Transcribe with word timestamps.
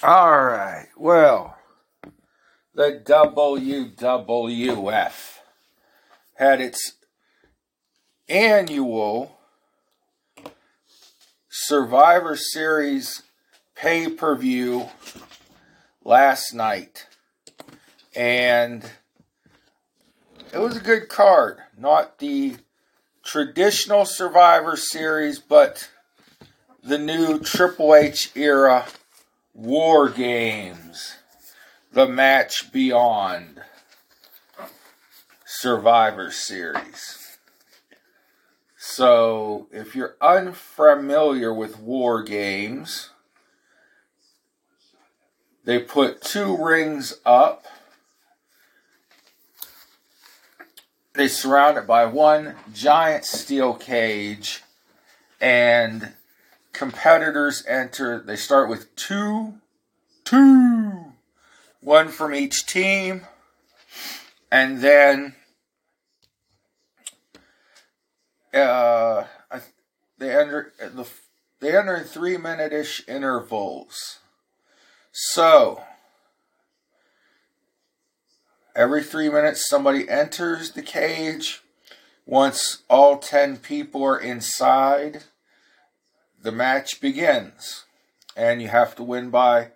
All 0.00 0.44
right. 0.44 0.86
Well, 0.96 1.56
the 2.72 3.02
WWF 3.04 5.38
had 6.34 6.60
its 6.60 6.92
annual 8.28 9.40
Survivor 11.48 12.36
Series 12.36 13.22
pay 13.74 14.08
per 14.08 14.36
view 14.36 14.88
last 16.04 16.54
night. 16.54 17.08
And 18.14 18.88
it 20.52 20.58
was 20.58 20.76
a 20.76 20.80
good 20.80 21.08
card. 21.08 21.58
Not 21.76 22.20
the 22.20 22.58
traditional 23.24 24.04
Survivor 24.04 24.76
Series, 24.76 25.40
but 25.40 25.90
the 26.84 26.98
new 26.98 27.40
Triple 27.40 27.96
H 27.96 28.30
era 28.36 28.86
War 29.58 30.08
Games. 30.08 31.16
The 31.90 32.06
Match 32.06 32.70
Beyond 32.70 33.60
Survivor 35.44 36.30
Series. 36.30 37.38
So, 38.76 39.66
if 39.72 39.96
you're 39.96 40.14
unfamiliar 40.20 41.52
with 41.52 41.80
War 41.80 42.22
Games, 42.22 43.10
they 45.64 45.80
put 45.80 46.22
two 46.22 46.56
rings 46.56 47.18
up. 47.26 47.66
They 51.14 51.26
surround 51.26 51.78
it 51.78 51.86
by 51.88 52.04
one 52.04 52.54
giant 52.72 53.24
steel 53.24 53.74
cage, 53.74 54.62
and 55.40 56.12
competitors 56.72 57.64
enter. 57.66 58.20
They 58.20 58.36
start 58.36 58.68
with 58.68 58.94
two, 58.96 59.54
two, 60.24 61.12
one 61.80 62.08
from 62.08 62.34
each 62.34 62.66
team, 62.66 63.22
and 64.50 64.80
then 64.80 65.34
uh, 68.54 69.24
they 70.18 70.34
enter 70.34 70.72
the 70.78 71.06
they 71.60 71.76
enter 71.76 71.96
in 71.96 72.04
three 72.04 72.36
minute 72.36 72.72
ish 72.72 73.02
intervals. 73.08 74.18
So, 75.12 75.82
every 78.76 79.02
three 79.02 79.28
minutes, 79.28 79.68
somebody 79.68 80.08
enters 80.08 80.72
the 80.72 80.82
cage. 80.82 81.62
Once 82.24 82.82
all 82.90 83.16
10 83.16 83.56
people 83.56 84.04
are 84.04 84.20
inside, 84.20 85.24
the 86.42 86.52
match 86.52 87.00
begins. 87.00 87.84
And 88.36 88.62
you 88.62 88.68
have 88.68 88.94
to 88.96 89.02
win 89.02 89.30
by 89.30 89.72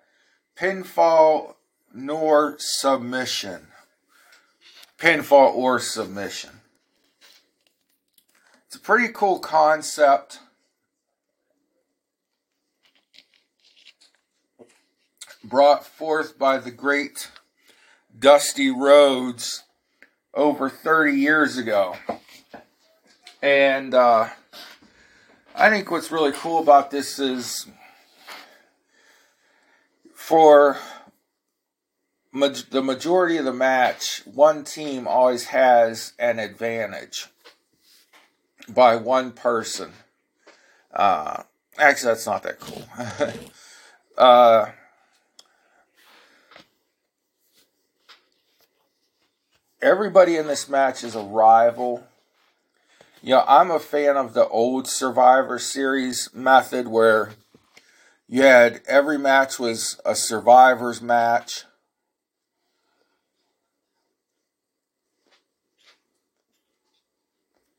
pinfall 0.56 1.54
nor 1.92 2.56
submission. 2.58 3.68
Pinfall 4.98 5.54
or 5.54 5.80
submission. 5.80 6.60
It's 8.66 8.76
a 8.76 8.80
pretty 8.80 9.12
cool 9.12 9.38
concept. 9.38 10.38
brought 15.44 15.84
forth 15.84 16.38
by 16.38 16.58
the 16.58 16.70
great 16.70 17.30
Dusty 18.16 18.70
Rhodes 18.70 19.64
over 20.34 20.68
30 20.70 21.12
years 21.12 21.56
ago. 21.56 21.96
And 23.42 23.92
uh, 23.92 24.28
I 25.54 25.68
think 25.68 25.90
what's 25.90 26.10
really 26.10 26.32
cool 26.32 26.62
about 26.62 26.90
this 26.90 27.18
is 27.18 27.66
for 30.14 30.78
ma- 32.32 32.54
the 32.70 32.82
majority 32.82 33.36
of 33.36 33.44
the 33.44 33.52
match, 33.52 34.22
one 34.24 34.64
team 34.64 35.06
always 35.06 35.46
has 35.46 36.14
an 36.18 36.38
advantage 36.38 37.26
by 38.66 38.96
one 38.96 39.32
person. 39.32 39.92
Uh, 40.90 41.42
actually, 41.76 42.12
that's 42.12 42.26
not 42.26 42.42
that 42.44 42.58
cool. 42.58 42.84
uh, 44.16 44.70
everybody 49.82 50.38
in 50.38 50.46
this 50.46 50.66
match 50.66 51.04
is 51.04 51.14
a 51.14 51.22
rival. 51.22 52.06
You 53.24 53.36
know, 53.36 53.44
I'm 53.46 53.70
a 53.70 53.78
fan 53.78 54.16
of 54.16 54.34
the 54.34 54.48
old 54.48 54.88
Survivor 54.88 55.56
Series 55.60 56.28
method 56.34 56.88
where 56.88 57.30
you 58.26 58.42
had 58.42 58.80
every 58.88 59.16
match 59.16 59.60
was 59.60 60.00
a 60.04 60.16
survivor's 60.16 61.00
match. 61.00 61.62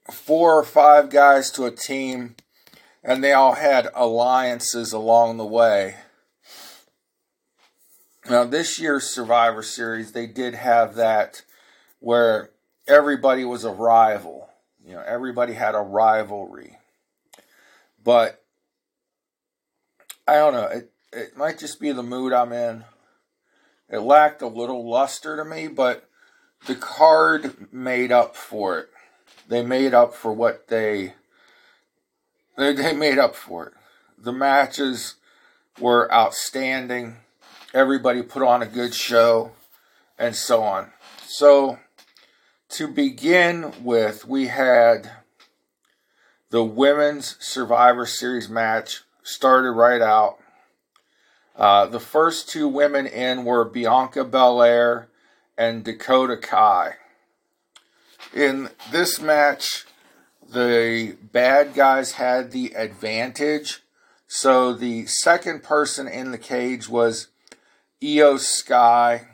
Four 0.09 0.59
or 0.59 0.63
five 0.63 1.09
guys 1.09 1.51
to 1.51 1.65
a 1.65 1.71
team, 1.71 2.37
and 3.03 3.21
they 3.21 3.33
all 3.33 3.55
had 3.55 3.89
alliances 3.93 4.93
along 4.93 5.35
the 5.35 5.45
way. 5.45 5.95
Now, 8.29 8.45
this 8.45 8.79
year's 8.79 9.09
Survivor 9.09 9.61
Series, 9.61 10.13
they 10.13 10.25
did 10.25 10.53
have 10.53 10.95
that 10.95 11.41
where 11.99 12.51
everybody 12.87 13.43
was 13.43 13.65
a 13.65 13.71
rival. 13.71 14.52
You 14.85 14.93
know, 14.93 15.03
everybody 15.05 15.53
had 15.53 15.75
a 15.75 15.79
rivalry. 15.79 16.77
But 18.03 18.43
I 20.27 20.35
don't 20.35 20.53
know. 20.53 20.67
It 20.67 20.91
it 21.11 21.37
might 21.37 21.59
just 21.59 21.79
be 21.79 21.91
the 21.91 22.03
mood 22.03 22.33
I'm 22.33 22.51
in. 22.51 22.83
It 23.89 23.99
lacked 23.99 24.41
a 24.41 24.47
little 24.47 24.89
luster 24.89 25.37
to 25.37 25.45
me, 25.45 25.67
but 25.67 26.09
the 26.65 26.75
card 26.75 27.71
made 27.71 28.11
up 28.11 28.35
for 28.35 28.79
it. 28.79 28.89
They 29.47 29.63
made 29.63 29.93
up 29.93 30.13
for 30.13 30.33
what 30.33 30.67
they 30.67 31.13
they, 32.57 32.73
they 32.73 32.93
made 32.93 33.19
up 33.19 33.35
for 33.35 33.67
it. 33.67 33.73
The 34.17 34.31
matches 34.31 35.15
were 35.79 36.11
outstanding. 36.13 37.17
Everybody 37.73 38.21
put 38.21 38.43
on 38.43 38.61
a 38.61 38.67
good 38.67 38.93
show 38.93 39.51
and 40.17 40.35
so 40.35 40.63
on. 40.63 40.91
So 41.25 41.79
to 42.73 42.87
begin 42.87 43.71
with, 43.83 44.27
we 44.27 44.47
had 44.47 45.11
the 46.49 46.63
women's 46.63 47.37
Survivor 47.39 48.07
Series 48.07 48.49
match 48.49 49.03
started 49.21 49.73
right 49.73 50.01
out. 50.01 50.39
Uh, 51.55 51.85
the 51.85 51.99
first 51.99 52.49
two 52.49 52.67
women 52.67 53.05
in 53.05 53.45
were 53.45 53.63
Bianca 53.63 54.23
Belair 54.23 55.07
and 55.55 55.83
Dakota 55.83 56.35
Kai. 56.35 56.95
In 58.33 58.71
this 58.91 59.21
match, 59.21 59.85
the 60.51 61.15
bad 61.21 61.75
guys 61.75 62.13
had 62.13 62.49
the 62.49 62.73
advantage. 62.75 63.83
So 64.27 64.73
the 64.73 65.05
second 65.05 65.61
person 65.61 66.07
in 66.07 66.31
the 66.31 66.39
cage 66.39 66.89
was 66.89 67.27
Iyo 68.01 68.39
Sky 68.39 69.27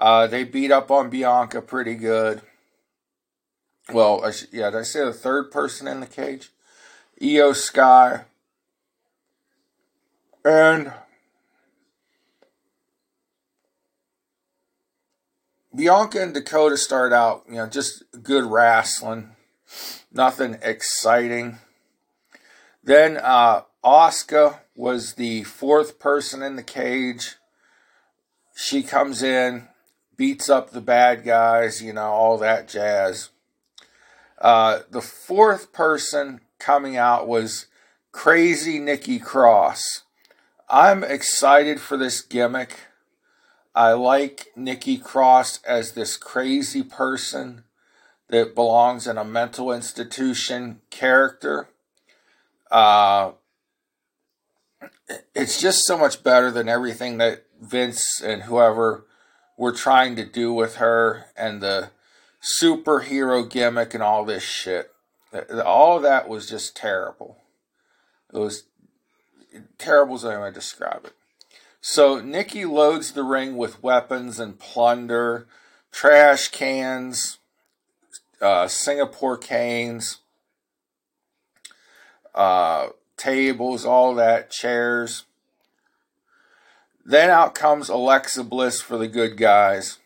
uh, 0.00 0.26
they 0.26 0.44
beat 0.44 0.72
up 0.72 0.90
on 0.90 1.10
Bianca 1.10 1.60
pretty 1.60 1.94
good. 1.94 2.40
Well, 3.92 4.24
I 4.24 4.30
sh- 4.30 4.46
yeah, 4.50 4.70
did 4.70 4.78
I 4.80 4.82
say 4.82 5.04
the 5.04 5.12
third 5.12 5.50
person 5.50 5.86
in 5.86 6.00
the 6.00 6.06
cage? 6.06 6.50
Iyo 7.20 7.54
Sky. 7.54 8.22
And 10.44 10.92
Bianca 15.74 16.22
and 16.22 16.32
Dakota 16.32 16.78
start 16.78 17.12
out, 17.12 17.44
you 17.46 17.56
know, 17.56 17.66
just 17.66 18.02
good 18.22 18.44
wrestling. 18.44 19.36
Nothing 20.10 20.58
exciting. 20.62 21.58
Then 22.82 23.18
uh, 23.18 23.62
Asuka 23.84 24.60
was 24.74 25.14
the 25.14 25.44
fourth 25.44 25.98
person 25.98 26.42
in 26.42 26.56
the 26.56 26.62
cage. 26.62 27.36
She 28.56 28.82
comes 28.82 29.22
in, 29.22 29.68
beats 30.20 30.50
up 30.50 30.68
the 30.68 30.82
bad 30.82 31.24
guys, 31.24 31.82
you 31.82 31.94
know, 31.94 32.10
all 32.10 32.36
that 32.36 32.68
jazz. 32.68 33.30
Uh, 34.38 34.80
the 34.90 35.00
fourth 35.00 35.72
person 35.72 36.42
coming 36.58 36.94
out 36.94 37.26
was 37.26 37.68
Crazy 38.12 38.78
Nikki 38.78 39.18
Cross. 39.18 40.02
I'm 40.68 41.02
excited 41.02 41.80
for 41.80 41.96
this 41.96 42.20
gimmick. 42.20 42.80
I 43.74 43.92
like 43.92 44.48
Nikki 44.54 44.98
Cross 44.98 45.62
as 45.64 45.92
this 45.92 46.18
crazy 46.18 46.82
person 46.82 47.64
that 48.28 48.54
belongs 48.54 49.06
in 49.06 49.16
a 49.16 49.24
mental 49.24 49.72
institution 49.72 50.82
character. 50.90 51.70
Uh, 52.70 53.30
it's 55.34 55.58
just 55.58 55.86
so 55.86 55.96
much 55.96 56.22
better 56.22 56.50
than 56.50 56.68
everything 56.68 57.16
that 57.16 57.46
Vince 57.58 58.20
and 58.20 58.42
whoever 58.42 59.06
were 59.60 59.72
trying 59.72 60.16
to 60.16 60.24
do 60.24 60.54
with 60.54 60.76
her 60.76 61.26
and 61.36 61.60
the 61.60 61.90
superhero 62.42 63.46
gimmick 63.46 63.92
and 63.92 64.02
all 64.02 64.24
this 64.24 64.42
shit. 64.42 64.90
All 65.62 66.00
that 66.00 66.30
was 66.30 66.48
just 66.48 66.74
terrible. 66.74 67.36
It 68.32 68.38
was 68.38 68.64
terrible 69.76 70.14
as 70.14 70.24
I 70.24 70.34
to 70.50 70.50
describe 70.50 71.04
it. 71.04 71.12
So 71.82 72.22
Nikki 72.22 72.64
loads 72.64 73.12
the 73.12 73.22
ring 73.22 73.58
with 73.58 73.82
weapons 73.82 74.40
and 74.40 74.58
plunder, 74.58 75.46
trash 75.92 76.48
cans, 76.48 77.36
uh, 78.40 78.66
Singapore 78.66 79.36
canes, 79.36 80.20
uh, 82.34 82.88
tables, 83.18 83.84
all 83.84 84.14
that, 84.14 84.50
chairs. 84.50 85.24
Then 87.10 87.28
out 87.28 87.56
comes 87.56 87.88
Alexa 87.88 88.44
Bliss 88.44 88.80
for 88.80 88.96
the 88.96 89.08
good 89.08 89.36
guys. 89.36 89.98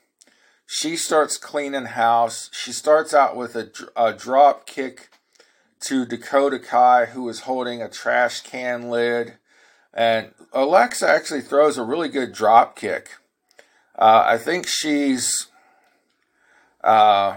She 0.65 0.97
starts 0.97 1.37
cleaning 1.37 1.85
house. 1.85 2.49
She 2.51 2.73
starts 2.73 3.12
out 3.12 3.37
with 3.37 3.55
a, 3.55 3.71
a 3.95 4.15
drop 4.15 4.65
kick 4.65 5.11
to 5.81 6.06
Dakota 6.06 6.59
Kai, 6.59 7.05
who 7.05 7.29
is 7.29 7.41
holding 7.41 7.83
a 7.83 7.91
trash 7.91 8.41
can 8.41 8.89
lid. 8.89 9.35
And 9.93 10.33
Alexa 10.55 11.06
actually 11.06 11.43
throws 11.43 11.77
a 11.77 11.85
really 11.85 12.09
good 12.09 12.33
drop 12.33 12.75
kick. 12.75 13.11
Uh, 13.99 14.23
I 14.25 14.39
think 14.39 14.67
she's. 14.67 15.49
Uh, 16.83 17.37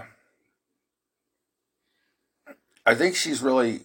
I 2.86 2.94
think 2.94 3.16
she's 3.16 3.42
really 3.42 3.82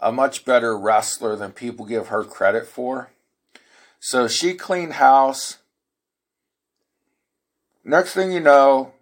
a 0.00 0.10
much 0.10 0.46
better 0.46 0.74
wrestler 0.74 1.36
than 1.36 1.52
people 1.52 1.84
give 1.84 2.06
her 2.06 2.24
credit 2.24 2.66
for. 2.66 3.10
So 4.00 4.28
she 4.28 4.54
cleaned 4.54 4.94
house. 4.94 5.58
Next 7.84 8.12
thing 8.12 8.32
you 8.32 8.40
know, 8.40 8.92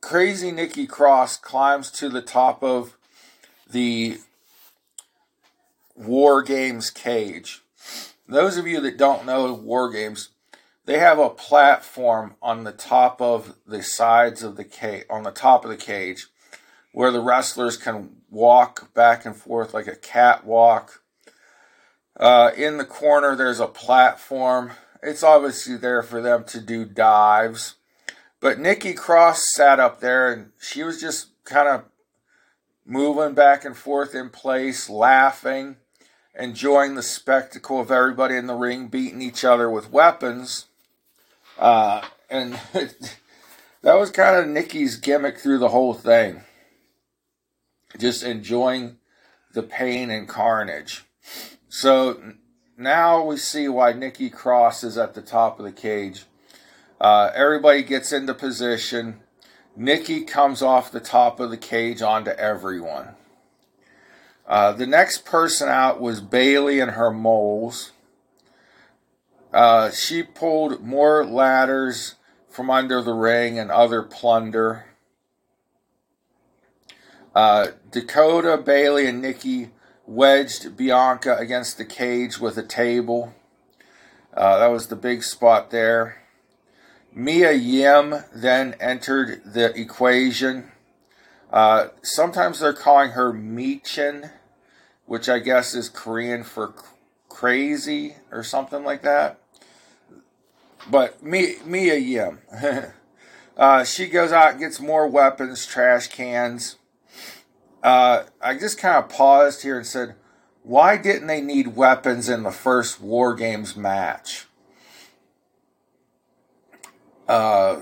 crazy 0.00 0.50
Nikki 0.50 0.86
Cross 0.86 1.38
climbs 1.38 1.90
to 1.92 2.08
the 2.08 2.22
top 2.22 2.62
of 2.62 2.96
the 3.70 4.18
War 5.94 6.42
Games 6.42 6.90
cage. 6.90 7.62
Those 8.26 8.56
of 8.56 8.66
you 8.66 8.80
that 8.80 8.96
don't 8.96 9.26
know 9.26 9.52
War 9.52 9.90
Games, 9.90 10.30
they 10.86 10.98
have 10.98 11.18
a 11.18 11.30
platform 11.30 12.36
on 12.42 12.64
the 12.64 12.72
top 12.72 13.20
of 13.20 13.54
the 13.66 13.82
sides 13.82 14.42
of 14.42 14.56
the 14.56 14.64
cage, 14.64 15.04
on 15.10 15.22
the 15.22 15.30
top 15.30 15.64
of 15.64 15.70
the 15.70 15.76
cage, 15.76 16.26
where 16.92 17.12
the 17.12 17.20
wrestlers 17.20 17.76
can 17.76 18.16
walk 18.30 18.92
back 18.94 19.24
and 19.24 19.36
forth 19.36 19.74
like 19.74 19.86
a 19.86 19.94
catwalk. 19.94 20.99
Uh, 22.20 22.50
in 22.54 22.76
the 22.76 22.84
corner, 22.84 23.34
there's 23.34 23.60
a 23.60 23.66
platform. 23.66 24.72
It's 25.02 25.22
obviously 25.22 25.78
there 25.78 26.02
for 26.02 26.20
them 26.20 26.44
to 26.44 26.60
do 26.60 26.84
dives. 26.84 27.76
But 28.40 28.58
Nikki 28.58 28.92
Cross 28.92 29.54
sat 29.54 29.80
up 29.80 30.00
there 30.00 30.30
and 30.30 30.52
she 30.60 30.82
was 30.82 31.00
just 31.00 31.28
kind 31.44 31.66
of 31.66 31.84
moving 32.84 33.34
back 33.34 33.64
and 33.64 33.74
forth 33.74 34.14
in 34.14 34.28
place, 34.28 34.90
laughing, 34.90 35.76
enjoying 36.38 36.94
the 36.94 37.02
spectacle 37.02 37.80
of 37.80 37.90
everybody 37.90 38.36
in 38.36 38.46
the 38.46 38.54
ring 38.54 38.88
beating 38.88 39.22
each 39.22 39.42
other 39.42 39.70
with 39.70 39.90
weapons. 39.90 40.66
Uh, 41.58 42.02
and 42.28 42.60
that 43.82 43.98
was 43.98 44.10
kind 44.10 44.36
of 44.36 44.46
Nikki's 44.46 44.96
gimmick 44.96 45.38
through 45.38 45.58
the 45.58 45.68
whole 45.70 45.94
thing. 45.94 46.42
Just 47.98 48.22
enjoying 48.22 48.98
the 49.54 49.62
pain 49.62 50.10
and 50.10 50.28
carnage. 50.28 51.06
So 51.72 52.20
now 52.76 53.24
we 53.24 53.36
see 53.36 53.68
why 53.68 53.92
Nikki 53.92 54.28
Cross 54.28 54.82
is 54.82 54.98
at 54.98 55.14
the 55.14 55.22
top 55.22 55.60
of 55.60 55.64
the 55.64 55.70
cage. 55.70 56.24
Uh, 57.00 57.30
everybody 57.32 57.84
gets 57.84 58.10
into 58.10 58.34
position. 58.34 59.20
Nikki 59.76 60.22
comes 60.22 60.62
off 60.62 60.90
the 60.90 60.98
top 60.98 61.38
of 61.38 61.48
the 61.48 61.56
cage 61.56 62.02
onto 62.02 62.32
everyone. 62.32 63.10
Uh, 64.48 64.72
the 64.72 64.86
next 64.86 65.24
person 65.24 65.68
out 65.68 66.00
was 66.00 66.20
Bayley 66.20 66.80
and 66.80 66.90
her 66.90 67.12
moles. 67.12 67.92
Uh, 69.54 69.92
she 69.92 70.24
pulled 70.24 70.82
more 70.82 71.24
ladders 71.24 72.16
from 72.48 72.68
under 72.68 73.00
the 73.00 73.14
ring 73.14 73.60
and 73.60 73.70
other 73.70 74.02
plunder. 74.02 74.86
Uh, 77.32 77.68
Dakota, 77.92 78.58
Bayley, 78.58 79.06
and 79.06 79.22
Nikki 79.22 79.70
wedged 80.10 80.76
Bianca 80.76 81.36
against 81.36 81.78
the 81.78 81.84
cage 81.84 82.40
with 82.40 82.58
a 82.58 82.64
table. 82.64 83.32
Uh, 84.34 84.58
that 84.58 84.66
was 84.66 84.88
the 84.88 84.96
big 84.96 85.22
spot 85.22 85.70
there. 85.70 86.22
Mia 87.14 87.52
Yim 87.52 88.24
then 88.34 88.74
entered 88.80 89.40
the 89.44 89.72
equation. 89.80 90.72
Uh, 91.52 91.88
sometimes 92.02 92.58
they're 92.58 92.72
calling 92.72 93.12
her 93.12 93.32
Michin, 93.32 94.32
which 95.06 95.28
I 95.28 95.38
guess 95.38 95.74
is 95.74 95.88
Korean 95.88 96.42
for 96.42 96.74
crazy 97.28 98.16
or 98.32 98.42
something 98.42 98.82
like 98.82 99.02
that. 99.02 99.38
But 100.90 101.22
Mia 101.22 101.96
Yim. 101.96 102.40
uh, 103.56 103.84
she 103.84 104.08
goes 104.08 104.32
out 104.32 104.58
gets 104.58 104.80
more 104.80 105.06
weapons, 105.06 105.66
trash 105.66 106.08
cans. 106.08 106.76
Uh, 107.82 108.24
I 108.42 108.54
just 108.58 108.78
kind 108.78 108.96
of 108.96 109.08
paused 109.08 109.62
here 109.62 109.76
and 109.76 109.86
said, 109.86 110.14
why 110.62 110.96
didn't 110.96 111.26
they 111.26 111.40
need 111.40 111.76
weapons 111.76 112.28
in 112.28 112.42
the 112.42 112.50
first 112.50 113.00
War 113.00 113.34
Games 113.34 113.76
match? 113.76 114.46
uh, 117.30 117.80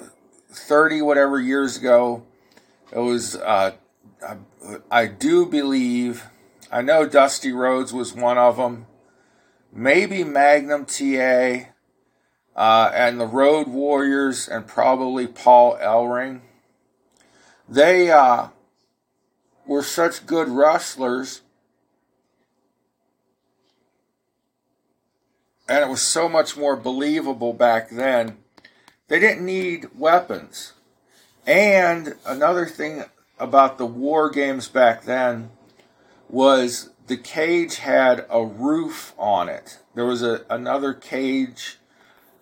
30 0.50 1.00
whatever 1.02 1.40
years 1.40 1.78
ago. 1.78 2.22
It 2.92 2.98
was, 2.98 3.34
uh, 3.34 3.72
I, 4.22 4.36
I, 4.90 5.06
do 5.06 5.46
believe, 5.46 6.24
I 6.70 6.82
know 6.82 7.08
Dusty 7.08 7.50
Rhodes 7.50 7.92
was 7.92 8.12
one 8.12 8.36
of 8.36 8.58
them. 8.58 8.86
Maybe 9.72 10.22
Magnum 10.22 10.84
TA 10.84 11.70
uh, 12.54 12.90
and 12.94 13.18
the 13.18 13.26
Road 13.26 13.68
Warriors 13.68 14.48
and 14.48 14.66
probably 14.66 15.26
Paul 15.26 15.78
Ellering. 15.78 16.42
They 17.66 18.10
uh, 18.10 18.48
were 19.68 19.84
such 19.84 20.26
good 20.26 20.48
wrestlers. 20.48 21.42
And 25.68 25.84
it 25.84 25.88
was 25.88 26.02
so 26.02 26.28
much 26.28 26.56
more 26.56 26.74
believable 26.74 27.52
back 27.52 27.90
then 27.90 28.38
they 29.08 29.18
didn't 29.18 29.44
need 29.44 29.88
weapons. 29.98 30.74
And 31.46 32.14
another 32.26 32.66
thing 32.66 33.04
about 33.38 33.78
the 33.78 33.86
war 33.86 34.30
games 34.30 34.68
back 34.68 35.04
then 35.04 35.50
was 36.28 36.90
the 37.06 37.16
cage 37.16 37.76
had 37.76 38.26
a 38.30 38.44
roof 38.44 39.14
on 39.16 39.48
it. 39.48 39.78
There 39.94 40.04
was 40.04 40.22
a 40.22 40.44
another 40.50 40.92
cage, 40.92 41.78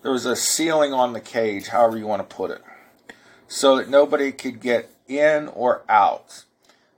there 0.02 0.10
was 0.10 0.26
a 0.26 0.34
ceiling 0.34 0.92
on 0.92 1.12
the 1.12 1.20
cage, 1.20 1.68
however 1.68 1.96
you 1.96 2.06
want 2.06 2.28
to 2.28 2.36
put 2.36 2.50
it, 2.50 2.62
so 3.46 3.76
that 3.76 3.88
nobody 3.88 4.32
could 4.32 4.60
get 4.60 4.90
in 5.06 5.46
or 5.48 5.82
out. 5.88 6.44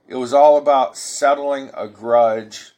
It 0.09 0.15
was 0.15 0.33
all 0.33 0.57
about 0.57 0.97
settling 0.97 1.69
a 1.75 1.87
grudge 1.87 2.71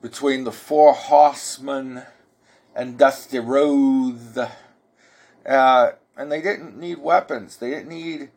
between 0.00 0.44
the 0.44 0.52
four 0.52 0.94
horsemen 0.94 2.02
and 2.76 2.96
Dusty 2.96 3.40
Rhodes. 3.40 4.38
Uh, 5.44 5.90
and 6.16 6.30
they 6.30 6.40
didn't 6.40 6.78
need 6.78 6.98
weapons. 6.98 7.56
They 7.56 7.70
didn't 7.70 7.88
need 7.88 8.28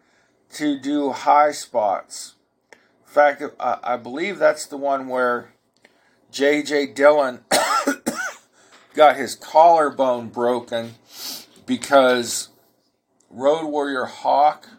to 0.53 0.79
do 0.79 1.11
high 1.11 1.51
spots. 1.51 2.33
In 2.71 3.13
fact, 3.13 3.43
I, 3.59 3.77
I 3.83 3.97
believe 3.97 4.39
that's 4.39 4.65
the 4.65 4.77
one 4.77 5.09
where 5.09 5.53
J.J. 6.31 6.93
Dillon 6.93 7.41
got 8.95 9.15
his 9.15 9.35
collarbone 9.35 10.29
broken 10.29 10.95
because 11.67 12.49
Road 13.29 13.67
Warrior 13.67 14.05
Hawk 14.05 14.69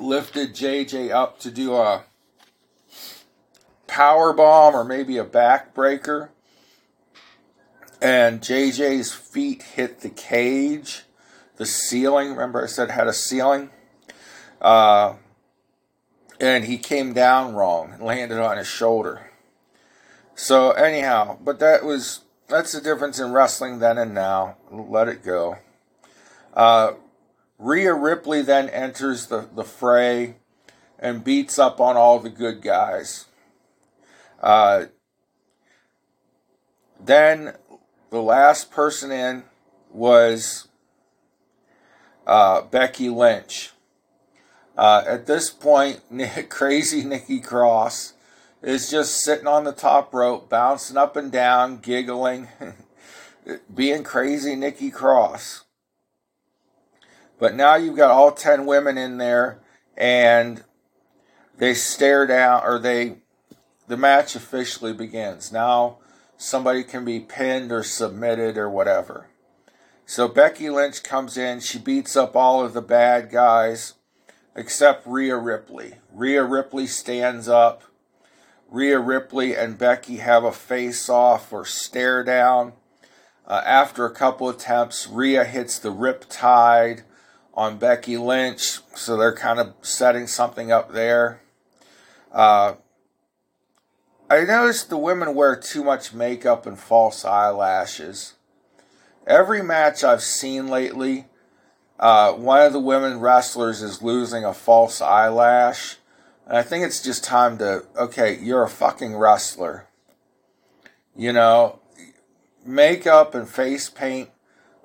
lifted 0.00 0.54
JJ 0.54 1.10
up 1.10 1.38
to 1.40 1.50
do 1.50 1.74
a 1.74 2.04
power 3.86 4.32
bomb 4.32 4.74
or 4.74 4.84
maybe 4.84 5.18
a 5.18 5.24
backbreaker 5.24 6.30
and 8.00 8.40
JJ's 8.40 9.12
feet 9.12 9.62
hit 9.62 10.00
the 10.00 10.08
cage, 10.08 11.04
the 11.56 11.66
ceiling. 11.66 12.30
Remember, 12.30 12.62
I 12.62 12.66
said 12.66 12.90
had 12.90 13.06
a 13.06 13.12
ceiling. 13.12 13.70
Uh, 14.60 15.14
and 16.40 16.64
he 16.64 16.78
came 16.78 17.12
down 17.12 17.54
wrong 17.54 17.92
and 17.92 18.02
landed 18.02 18.38
on 18.38 18.56
his 18.56 18.66
shoulder. 18.66 19.30
So 20.34 20.70
anyhow, 20.70 21.38
but 21.42 21.58
that 21.58 21.84
was 21.84 22.20
that's 22.48 22.72
the 22.72 22.80
difference 22.80 23.18
in 23.18 23.32
wrestling 23.32 23.78
then 23.78 23.98
and 23.98 24.14
now. 24.14 24.56
Let 24.70 25.08
it 25.08 25.22
go. 25.22 25.58
Uh, 26.54 26.92
Rhea 27.60 27.92
Ripley 27.92 28.40
then 28.40 28.70
enters 28.70 29.26
the, 29.26 29.46
the 29.54 29.64
fray 29.64 30.36
and 30.98 31.22
beats 31.22 31.58
up 31.58 31.78
on 31.78 31.94
all 31.94 32.18
the 32.18 32.30
good 32.30 32.62
guys. 32.62 33.26
Uh, 34.42 34.86
then 36.98 37.54
the 38.08 38.22
last 38.22 38.70
person 38.70 39.12
in 39.12 39.44
was 39.92 40.68
uh, 42.26 42.62
Becky 42.62 43.10
Lynch. 43.10 43.72
Uh, 44.74 45.04
at 45.06 45.26
this 45.26 45.50
point, 45.50 46.00
crazy 46.48 47.04
Nikki 47.04 47.40
Cross 47.40 48.14
is 48.62 48.90
just 48.90 49.22
sitting 49.22 49.46
on 49.46 49.64
the 49.64 49.72
top 49.72 50.14
rope, 50.14 50.48
bouncing 50.48 50.96
up 50.96 51.14
and 51.14 51.30
down, 51.30 51.76
giggling, 51.76 52.48
being 53.74 54.02
crazy 54.02 54.56
Nikki 54.56 54.90
Cross. 54.90 55.64
But 57.40 57.54
now 57.54 57.74
you've 57.74 57.96
got 57.96 58.10
all 58.10 58.32
10 58.32 58.66
women 58.66 58.98
in 58.98 59.16
there 59.16 59.60
and 59.96 60.62
they 61.58 61.74
stare 61.74 62.26
down 62.26 62.62
or 62.64 62.78
they 62.78 63.16
the 63.88 63.96
match 63.96 64.36
officially 64.36 64.92
begins. 64.92 65.50
Now 65.50 65.98
somebody 66.36 66.84
can 66.84 67.04
be 67.04 67.18
pinned 67.18 67.72
or 67.72 67.82
submitted 67.82 68.56
or 68.56 68.70
whatever. 68.70 69.28
So 70.06 70.28
Becky 70.28 70.70
Lynch 70.70 71.02
comes 71.02 71.36
in, 71.36 71.60
she 71.60 71.78
beats 71.78 72.14
up 72.14 72.36
all 72.36 72.64
of 72.64 72.74
the 72.74 72.82
bad 72.82 73.30
guys 73.30 73.94
except 74.54 75.06
Rhea 75.06 75.36
Ripley. 75.36 75.94
Rhea 76.12 76.44
Ripley 76.44 76.86
stands 76.86 77.48
up. 77.48 77.82
Rhea 78.68 78.98
Ripley 78.98 79.56
and 79.56 79.78
Becky 79.78 80.18
have 80.18 80.44
a 80.44 80.52
face 80.52 81.08
off 81.08 81.52
or 81.52 81.64
stare 81.64 82.22
down. 82.22 82.74
Uh, 83.46 83.62
after 83.64 84.04
a 84.04 84.14
couple 84.14 84.48
attempts, 84.48 85.08
Rhea 85.08 85.44
hits 85.44 85.78
the 85.78 85.92
Riptide 85.92 87.02
on 87.60 87.76
Becky 87.76 88.16
Lynch, 88.16 88.78
so 88.94 89.18
they're 89.18 89.34
kind 89.34 89.58
of 89.60 89.74
setting 89.82 90.26
something 90.26 90.72
up 90.72 90.94
there. 90.94 91.42
Uh, 92.32 92.76
I 94.30 94.44
noticed 94.44 94.88
the 94.88 94.96
women 94.96 95.34
wear 95.34 95.56
too 95.56 95.84
much 95.84 96.14
makeup 96.14 96.64
and 96.64 96.78
false 96.78 97.22
eyelashes. 97.22 98.32
Every 99.26 99.62
match 99.62 100.02
I've 100.02 100.22
seen 100.22 100.68
lately, 100.68 101.26
uh, 101.98 102.32
one 102.32 102.62
of 102.62 102.72
the 102.72 102.80
women 102.80 103.20
wrestlers 103.20 103.82
is 103.82 104.00
losing 104.00 104.42
a 104.42 104.54
false 104.54 105.02
eyelash. 105.02 105.98
And 106.46 106.56
I 106.56 106.62
think 106.62 106.86
it's 106.86 107.02
just 107.02 107.24
time 107.24 107.58
to, 107.58 107.84
okay, 107.94 108.38
you're 108.40 108.62
a 108.62 108.70
fucking 108.70 109.14
wrestler. 109.14 109.86
You 111.14 111.34
know, 111.34 111.80
makeup 112.64 113.34
and 113.34 113.46
face 113.46 113.90
paint 113.90 114.30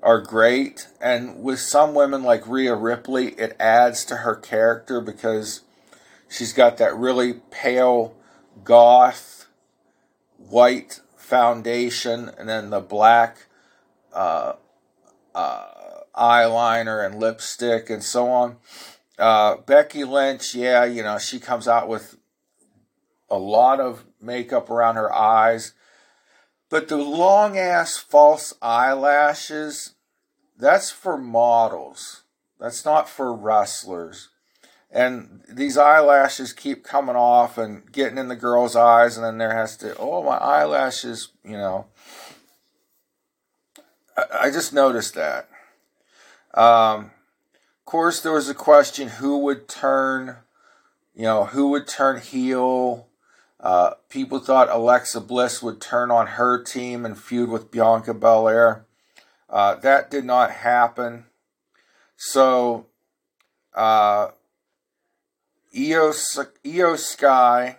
are 0.05 0.21
great. 0.21 0.87
And 1.01 1.41
with 1.43 1.59
some 1.59 1.95
women 1.95 2.21
like 2.21 2.47
Rhea 2.47 2.75
Ripley, 2.75 3.29
it 3.31 3.55
adds 3.59 4.05
to 4.05 4.17
her 4.17 4.35
character 4.35 5.01
because 5.01 5.61
she's 6.29 6.53
got 6.53 6.77
that 6.77 6.95
really 6.95 7.41
pale, 7.49 8.15
goth, 8.63 9.47
white 10.37 11.01
foundation 11.17 12.29
and 12.37 12.47
then 12.47 12.69
the 12.69 12.79
black 12.79 13.47
uh, 14.13 14.53
uh, 15.33 15.65
eyeliner 16.15 17.03
and 17.03 17.19
lipstick 17.19 17.89
and 17.89 18.03
so 18.03 18.29
on. 18.29 18.57
Uh, 19.17 19.57
Becky 19.57 20.03
Lynch, 20.03 20.53
yeah, 20.53 20.85
you 20.85 21.01
know, 21.01 21.17
she 21.17 21.39
comes 21.39 21.67
out 21.67 21.87
with 21.87 22.15
a 23.27 23.39
lot 23.39 23.79
of 23.79 24.05
makeup 24.21 24.69
around 24.69 24.97
her 24.97 25.11
eyes. 25.11 25.73
But 26.69 26.89
the 26.89 26.97
long 26.97 27.57
ass 27.57 27.97
false 27.97 28.53
eyelashes, 28.61 29.94
that's 30.57 30.91
for 30.91 31.17
models. 31.17 32.23
That's 32.59 32.85
not 32.85 33.09
for 33.09 33.33
wrestlers. 33.33 34.29
And 34.91 35.41
these 35.49 35.77
eyelashes 35.77 36.53
keep 36.53 36.83
coming 36.83 37.17
off 37.17 37.57
and 37.57 37.91
getting 37.91 38.17
in 38.17 38.29
the 38.29 38.35
girl's 38.35 38.75
eyes, 38.75 39.17
and 39.17 39.25
then 39.25 39.37
there 39.37 39.53
has 39.53 39.75
to, 39.77 39.95
oh, 39.97 40.23
my 40.23 40.37
eyelashes, 40.37 41.29
you 41.43 41.57
know. 41.57 41.87
I, 44.15 44.23
I 44.43 44.51
just 44.51 44.71
noticed 44.71 45.15
that. 45.15 45.49
Um, 46.53 47.11
of 47.79 47.85
course, 47.85 48.21
there 48.21 48.31
was 48.31 48.47
a 48.47 48.55
question 48.55 49.09
who 49.09 49.37
would 49.39 49.67
turn, 49.67 50.37
you 51.13 51.23
know, 51.23 51.45
who 51.45 51.69
would 51.71 51.87
turn 51.87 52.21
heel. 52.21 53.07
Uh, 53.59 53.95
people 54.07 54.39
thought 54.39 54.69
Alexa 54.69 55.19
Bliss 55.19 55.61
would 55.61 55.81
turn 55.81 56.09
on 56.09 56.27
her 56.27 56.63
team 56.63 57.05
and 57.05 57.17
feud 57.17 57.49
with 57.49 57.69
Bianca 57.69 58.13
Belair. 58.13 58.84
Uh, 59.49 59.75
that 59.75 60.09
did 60.09 60.25
not 60.25 60.51
happen. 60.51 61.25
So, 62.17 62.87
uh, 63.73 64.29
Iyo, 65.75 66.97
Sky 66.97 67.77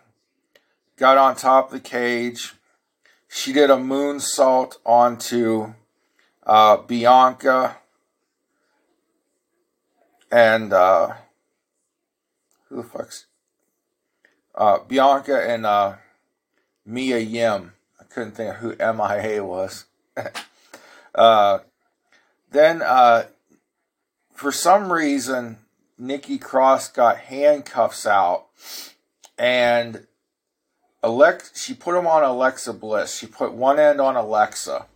got 0.97 1.19
on 1.19 1.37
top 1.37 1.67
of 1.67 1.73
the 1.73 1.81
cage. 1.81 2.55
She 3.29 3.53
did 3.53 3.71
a 3.71 3.77
moonsault 3.77 4.77
onto 4.85 5.75
uh, 6.45 6.77
Bianca 6.79 7.77
and 10.31 10.73
uh, 10.73 11.15
who 12.69 12.77
the 12.77 12.83
fuck's 12.83 13.27
uh, 14.55 14.79
Bianca 14.87 15.49
and 15.49 15.67
uh, 15.67 15.95
Mia 16.85 17.19
Yim. 17.19 17.73
I 18.01 18.05
couldn't 18.05 18.33
think 18.33 18.51
of 18.51 18.57
who 18.57 18.77
MIA 18.79 19.45
was. 19.45 19.85
uh, 21.17 21.61
then, 22.51 22.83
uh, 22.83 23.25
for 24.35 24.53
some 24.53 24.93
reason, 24.93 25.59
Nikki 25.99 26.39
Cross 26.39 26.93
got 26.93 27.17
handcuffs 27.19 28.07
out, 28.07 28.47
and 29.39 30.07
Alex. 31.03 31.53
She 31.55 31.75
put 31.75 31.95
them 31.95 32.07
on 32.07 32.23
Alexa 32.23 32.73
Bliss. 32.73 33.17
She 33.17 33.27
put 33.27 33.53
one 33.53 33.79
end 33.79 34.01
on 34.01 34.17
Alexa. 34.17 34.87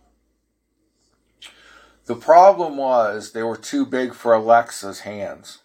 The 2.05 2.15
problem 2.15 2.77
was 2.77 3.31
they 3.31 3.43
were 3.43 3.57
too 3.57 3.85
big 3.85 4.13
for 4.13 4.33
Alexa's 4.33 5.01
hands. 5.01 5.59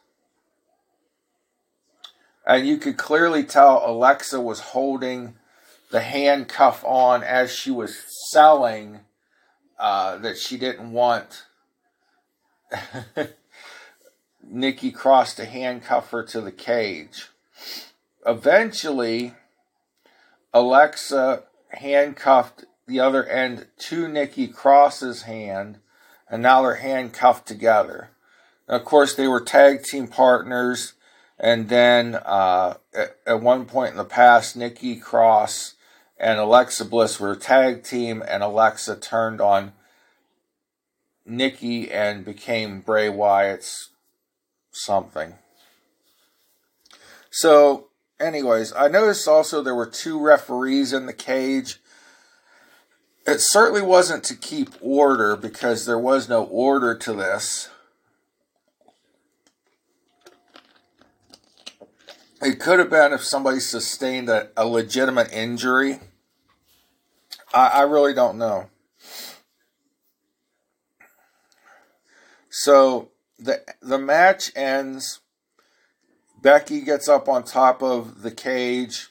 And 2.47 2.67
you 2.67 2.77
could 2.77 2.97
clearly 2.97 3.43
tell 3.43 3.83
Alexa 3.85 4.41
was 4.41 4.61
holding 4.61 5.35
the 5.91 6.01
handcuff 6.01 6.85
on 6.85 7.25
as 7.25 7.53
she 7.53 7.73
was 7.73 7.97
selling 8.31 9.01
uh, 9.79 10.19
that 10.19 10.39
she 10.39 10.57
didn't 10.57 10.93
want 10.93 11.45
Nikki 14.43 14.91
Cross 14.91 15.35
to 15.35 15.45
handcuff 15.45 16.11
her 16.11 16.23
to 16.25 16.41
the 16.41 16.53
cage. 16.53 17.29
Eventually, 18.27 19.35
Alexa 20.53 21.45
handcuffed 21.71 22.65
the 22.87 23.01
other 23.01 23.25
end 23.25 23.67
to 23.79 24.09
Nikki 24.09 24.49
Cross's 24.49 25.23
hand 25.23 25.79
and 26.29 26.43
now 26.43 26.63
they're 26.63 26.77
handcuffed 26.77 27.47
together. 27.47 28.11
of 28.69 28.85
course, 28.85 29.15
they 29.15 29.29
were 29.29 29.41
tag 29.41 29.85
team 29.85 30.09
partners, 30.09 30.95
and 31.39 31.69
then 31.69 32.17
uh, 32.17 32.75
at, 32.95 33.17
at, 33.27 33.41
one 33.41 33.65
point 33.65 33.93
in 33.93 33.97
the 33.97 34.05
past, 34.05 34.57
Nikki 34.57 34.97
Cross 34.97 35.75
and 36.19 36.39
Alexa 36.39 36.85
Bliss 36.85 37.21
were 37.21 37.33
a 37.33 37.37
tag 37.37 37.83
team, 37.83 38.23
and 38.27 38.43
Alexa 38.43 38.97
turned 38.97 39.41
on 39.41 39.73
Nikki 41.25 41.91
and 41.91 42.25
became 42.25 42.81
Bray 42.81 43.09
Wyatt's 43.09 43.91
something. 44.71 45.35
So, 47.31 47.89
anyways, 48.19 48.73
I 48.73 48.89
noticed 48.89 49.29
also 49.29 49.63
there 49.63 49.75
were 49.75 49.87
two 49.87 50.19
referees 50.19 50.93
in 50.93 51.07
the 51.07 51.13
cage 51.13 51.81
it 53.27 53.41
certainly 53.41 53.83
wasn't 53.83 54.23
to 54.25 54.37
keep 54.37 54.71
order 54.81 55.35
because 55.35 55.85
there 55.85 55.99
was 55.99 56.29
no 56.29 56.45
order 56.45 56.95
to 56.95 57.13
this. 57.13 57.69
It 62.41 62.61
could 62.61 62.79
have 62.79 62.91
been 62.91 63.13
if 63.13 63.25
somebody 63.25 63.59
sustained 63.59 64.29
a, 64.29 64.51
a 64.57 64.65
legitimate 64.65 65.33
injury. 65.33 65.99
I, 67.57 67.69
I 67.69 67.83
really 67.83 68.13
don't 68.13 68.37
know. 68.37 68.69
So 72.51 73.11
the 73.39 73.63
the 73.81 73.99
match 73.99 74.53
ends. 74.55 75.21
Becky 76.43 76.83
gets 76.83 77.09
up 77.09 77.29
on 77.29 77.45
top 77.45 77.83
of 77.83 78.21
the 78.21 78.31
cage. 78.31 79.09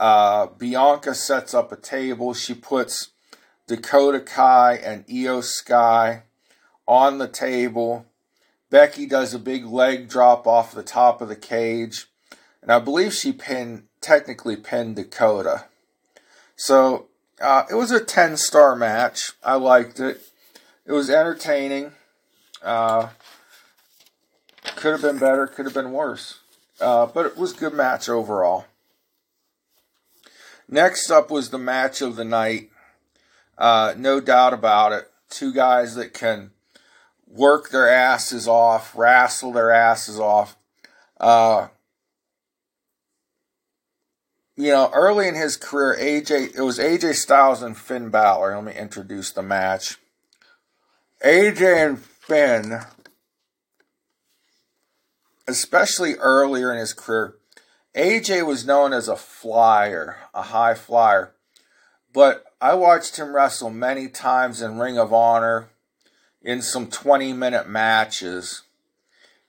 Uh, 0.00 0.46
Bianca 0.46 1.14
sets 1.14 1.54
up 1.54 1.70
a 1.70 1.76
table. 1.76 2.34
She 2.34 2.54
puts 2.54 3.10
Dakota 3.68 4.20
Kai 4.20 4.74
and 4.74 5.06
Iyo 5.06 5.42
Sky 5.42 6.24
on 6.88 7.18
the 7.18 7.28
table. 7.28 8.04
Becky 8.68 9.06
does 9.06 9.32
a 9.32 9.38
big 9.38 9.64
leg 9.64 10.08
drop 10.08 10.46
off 10.46 10.74
the 10.74 10.82
top 10.82 11.20
of 11.20 11.28
the 11.28 11.36
cage. 11.36 12.06
And 12.62 12.72
I 12.72 12.80
believe 12.80 13.14
she 13.14 13.32
pinned, 13.32 13.84
technically 14.00 14.56
pinned 14.56 14.96
Dakota. 14.96 15.66
So 16.56 17.09
uh, 17.40 17.64
it 17.70 17.74
was 17.74 17.90
a 17.90 18.04
10 18.04 18.36
star 18.36 18.76
match. 18.76 19.32
I 19.42 19.54
liked 19.54 19.98
it. 20.00 20.20
It 20.86 20.92
was 20.92 21.08
entertaining. 21.08 21.92
Uh, 22.62 23.08
could 24.76 24.92
have 24.92 25.02
been 25.02 25.18
better, 25.18 25.46
could 25.46 25.64
have 25.64 25.74
been 25.74 25.92
worse. 25.92 26.40
Uh, 26.80 27.06
but 27.06 27.26
it 27.26 27.36
was 27.36 27.54
a 27.54 27.56
good 27.56 27.74
match 27.74 28.08
overall. 28.08 28.66
Next 30.68 31.10
up 31.10 31.30
was 31.30 31.50
the 31.50 31.58
match 31.58 32.00
of 32.00 32.16
the 32.16 32.24
night. 32.24 32.70
Uh, 33.58 33.94
no 33.96 34.20
doubt 34.20 34.52
about 34.54 34.92
it. 34.92 35.10
Two 35.28 35.52
guys 35.52 35.94
that 35.94 36.14
can 36.14 36.50
work 37.26 37.70
their 37.70 37.88
asses 37.88 38.48
off, 38.48 38.96
wrestle 38.96 39.52
their 39.52 39.70
asses 39.70 40.18
off. 40.18 40.56
You 44.60 44.72
know, 44.72 44.90
early 44.92 45.26
in 45.26 45.36
his 45.36 45.56
career, 45.56 45.96
AJ 45.98 46.54
it 46.54 46.60
was 46.60 46.78
AJ 46.78 47.14
Styles 47.14 47.62
and 47.62 47.74
Finn 47.74 48.10
Balor. 48.10 48.54
Let 48.56 48.64
me 48.64 48.74
introduce 48.78 49.32
the 49.32 49.40
match. 49.42 49.96
AJ 51.24 51.86
and 51.86 51.98
Finn, 51.98 52.80
especially 55.48 56.16
earlier 56.16 56.70
in 56.70 56.78
his 56.78 56.92
career, 56.92 57.36
AJ 57.94 58.46
was 58.46 58.66
known 58.66 58.92
as 58.92 59.08
a 59.08 59.16
flyer, 59.16 60.18
a 60.34 60.42
high 60.42 60.74
flyer. 60.74 61.32
But 62.12 62.44
I 62.60 62.74
watched 62.74 63.16
him 63.16 63.34
wrestle 63.34 63.70
many 63.70 64.08
times 64.08 64.60
in 64.60 64.78
Ring 64.78 64.98
of 64.98 65.10
Honor 65.10 65.70
in 66.42 66.60
some 66.60 66.88
20 66.88 67.32
minute 67.32 67.66
matches. 67.66 68.60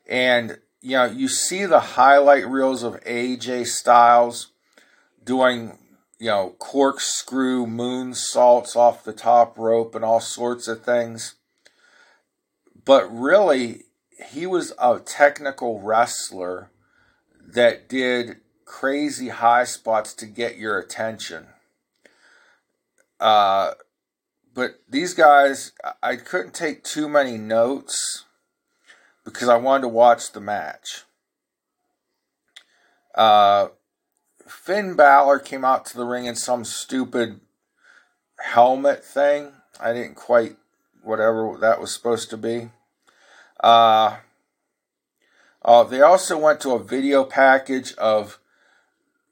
And, 0.07 0.59
you 0.79 0.91
know, 0.91 1.03
you 1.03 1.27
see 1.27 1.65
the 1.65 1.81
highlight 1.81 2.47
reels 2.47 2.81
of 2.81 3.03
AJ 3.03 3.67
Styles 3.67 4.47
doing, 5.23 5.77
you 6.19 6.27
know, 6.27 6.55
corkscrew 6.59 7.65
moon 7.67 8.13
salts 8.13 8.75
off 8.75 9.03
the 9.03 9.13
top 9.13 9.57
rope 9.57 9.95
and 9.95 10.03
all 10.05 10.19
sorts 10.19 10.67
of 10.67 10.83
things. 10.83 11.35
But 12.85 13.11
really, 13.13 13.83
he 14.31 14.45
was 14.45 14.73
a 14.79 14.99
technical 14.99 15.81
wrestler 15.81 16.71
that 17.53 17.89
did 17.89 18.37
crazy 18.65 19.29
high 19.29 19.65
spots 19.65 20.13
to 20.15 20.25
get 20.25 20.57
your 20.57 20.79
attention. 20.79 21.47
Uh, 23.19 23.73
but 24.53 24.81
these 24.89 25.13
guys, 25.13 25.73
I 26.01 26.15
couldn't 26.15 26.53
take 26.53 26.83
too 26.83 27.07
many 27.07 27.37
notes 27.37 28.25
because 29.23 29.47
I 29.47 29.57
wanted 29.57 29.83
to 29.83 29.87
watch 29.89 30.31
the 30.31 30.41
match. 30.41 31.03
Uh, 33.13 33.67
Finn 34.51 34.95
Balor 34.95 35.39
came 35.39 35.63
out 35.63 35.85
to 35.87 35.97
the 35.97 36.05
ring 36.05 36.25
in 36.25 36.35
some 36.35 36.65
stupid 36.65 37.39
helmet 38.39 39.03
thing. 39.03 39.53
I 39.79 39.93
didn't 39.93 40.15
quite, 40.15 40.57
whatever 41.01 41.57
that 41.61 41.79
was 41.79 41.93
supposed 41.93 42.29
to 42.29 42.37
be. 42.37 42.69
Uh, 43.59 44.17
uh, 45.63 45.83
they 45.83 46.01
also 46.01 46.37
went 46.37 46.59
to 46.61 46.71
a 46.71 46.83
video 46.83 47.23
package 47.23 47.93
of 47.95 48.39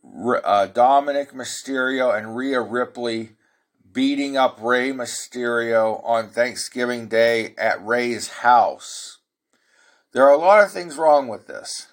uh, 0.03 0.67
Dominik 0.73 1.33
Mysterio 1.33 2.17
and 2.17 2.35
Rhea 2.35 2.61
Ripley 2.61 3.31
beating 3.91 4.38
up 4.38 4.57
Rey 4.61 4.91
Mysterio 4.91 6.03
on 6.05 6.29
Thanksgiving 6.29 7.07
Day 7.07 7.53
at 7.57 7.85
Rey's 7.85 8.29
house. 8.29 9.19
There 10.13 10.23
are 10.23 10.33
a 10.33 10.38
lot 10.38 10.63
of 10.63 10.71
things 10.71 10.97
wrong 10.97 11.27
with 11.27 11.47
this. 11.47 11.88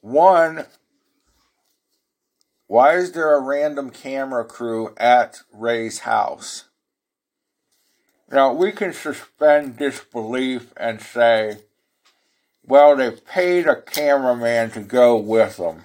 One, 0.00 0.66
why 2.72 2.96
is 2.96 3.12
there 3.12 3.36
a 3.36 3.40
random 3.42 3.90
camera 3.90 4.46
crew 4.46 4.94
at 4.96 5.42
Rey's 5.52 5.98
house? 5.98 6.70
Now, 8.30 8.54
we 8.54 8.72
can 8.72 8.94
suspend 8.94 9.76
disbelief 9.76 10.72
and 10.78 10.98
say, 10.98 11.58
well, 12.64 12.96
they 12.96 13.10
paid 13.10 13.66
a 13.66 13.82
cameraman 13.82 14.70
to 14.70 14.80
go 14.80 15.18
with 15.18 15.58
them. 15.58 15.84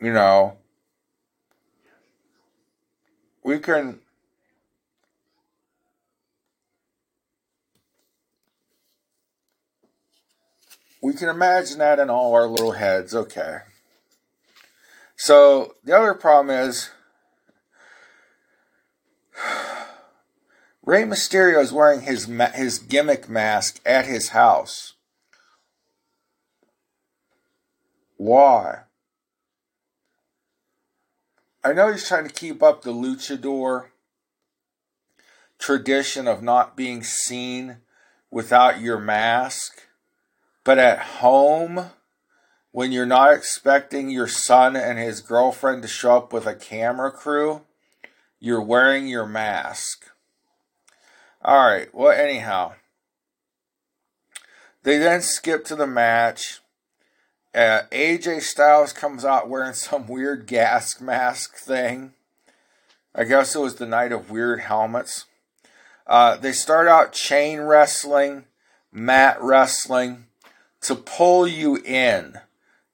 You 0.00 0.12
know, 0.12 0.56
we 3.44 3.60
can 3.60 4.00
we 11.06 11.14
can 11.14 11.28
imagine 11.28 11.78
that 11.78 12.00
in 12.00 12.10
all 12.10 12.34
our 12.34 12.48
little 12.48 12.72
heads. 12.72 13.14
Okay. 13.14 13.58
So 15.14 15.76
the 15.84 15.96
other 15.96 16.14
problem 16.14 16.50
is 16.50 16.90
Rey 20.82 21.04
Mysterio 21.04 21.62
is 21.62 21.72
wearing 21.72 22.00
his 22.00 22.24
his 22.56 22.80
gimmick 22.80 23.28
mask 23.28 23.80
at 23.86 24.06
his 24.06 24.30
house. 24.30 24.94
Why? 28.16 28.80
I 31.62 31.72
know 31.72 31.92
he's 31.92 32.08
trying 32.08 32.26
to 32.26 32.34
keep 32.34 32.64
up 32.64 32.82
the 32.82 32.92
luchador 32.92 33.90
tradition 35.60 36.26
of 36.26 36.42
not 36.42 36.76
being 36.76 37.04
seen 37.04 37.76
without 38.28 38.80
your 38.80 38.98
mask. 38.98 39.86
But 40.66 40.80
at 40.80 40.98
home, 40.98 41.90
when 42.72 42.90
you're 42.90 43.06
not 43.06 43.32
expecting 43.32 44.10
your 44.10 44.26
son 44.26 44.74
and 44.74 44.98
his 44.98 45.20
girlfriend 45.20 45.82
to 45.82 45.88
show 45.88 46.16
up 46.16 46.32
with 46.32 46.44
a 46.44 46.56
camera 46.56 47.12
crew, 47.12 47.62
you're 48.40 48.60
wearing 48.60 49.06
your 49.06 49.26
mask. 49.26 50.06
All 51.40 51.68
right, 51.68 51.94
well, 51.94 52.10
anyhow, 52.10 52.72
they 54.82 54.98
then 54.98 55.22
skip 55.22 55.64
to 55.66 55.76
the 55.76 55.86
match. 55.86 56.58
Uh, 57.54 57.82
AJ 57.92 58.42
Styles 58.42 58.92
comes 58.92 59.24
out 59.24 59.48
wearing 59.48 59.74
some 59.74 60.08
weird 60.08 60.48
gas 60.48 61.00
mask 61.00 61.58
thing. 61.58 62.12
I 63.14 63.22
guess 63.22 63.54
it 63.54 63.60
was 63.60 63.76
the 63.76 63.86
night 63.86 64.10
of 64.10 64.32
weird 64.32 64.62
helmets. 64.62 65.26
Uh, 66.08 66.36
they 66.36 66.50
start 66.50 66.88
out 66.88 67.12
chain 67.12 67.60
wrestling, 67.60 68.46
mat 68.90 69.38
wrestling 69.40 70.25
to 70.86 70.94
pull 70.94 71.46
you 71.46 71.76
in, 71.76 72.40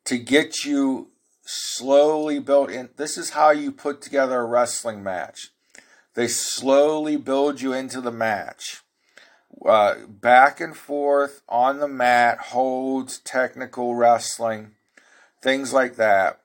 to 0.05 0.19
get 0.19 0.65
you 0.65 1.09
slowly 1.45 2.39
built 2.39 2.71
in. 2.71 2.89
This 2.97 3.19
is 3.19 3.31
how 3.31 3.51
you 3.51 3.73
put 3.73 4.01
together 4.01 4.41
a 4.41 4.47
wrestling 4.47 5.03
match. 5.03 5.49
They 6.15 6.29
slowly 6.29 7.17
build 7.17 7.61
you 7.61 7.73
into 7.73 8.01
the 8.01 8.13
match 8.13 8.83
uh, 9.67 9.95
back 10.09 10.61
and 10.61 10.77
forth 10.77 11.43
on 11.49 11.79
the 11.79 11.89
mat, 11.89 12.39
holds, 12.39 13.19
technical 13.19 13.95
wrestling, 13.95 14.73
things 15.41 15.73
like 15.73 15.97
that. 15.97 16.41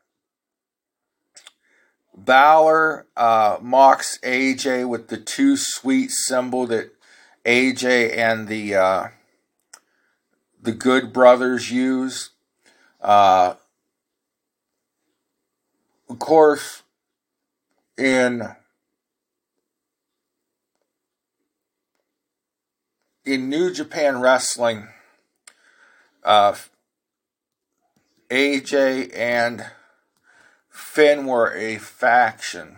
Balor 2.16 3.06
uh, 3.16 3.58
mocks 3.62 4.18
AJ 4.24 4.88
with 4.88 5.08
the 5.08 5.18
Too 5.18 5.56
Sweet 5.56 6.10
symbol 6.12 6.66
that 6.68 6.92
AJ 7.46 8.18
and 8.18 8.48
the 8.48 8.76
uh, 8.76 9.08
the 10.62 10.72
Good 10.72 11.14
Brothers 11.14 11.72
use. 11.72 12.32
Uh, 13.02 13.56
of 16.10 16.20
course, 16.20 16.84
in 17.98 18.56
in 23.26 23.50
New 23.50 23.72
Japan 23.72 24.22
Wrestling, 24.22 24.88
uh, 26.24 26.56
AJ 28.30 29.16
and 29.16 29.66
Finn 30.70 31.26
were 31.26 31.54
a 31.54 31.78
faction. 31.78 32.78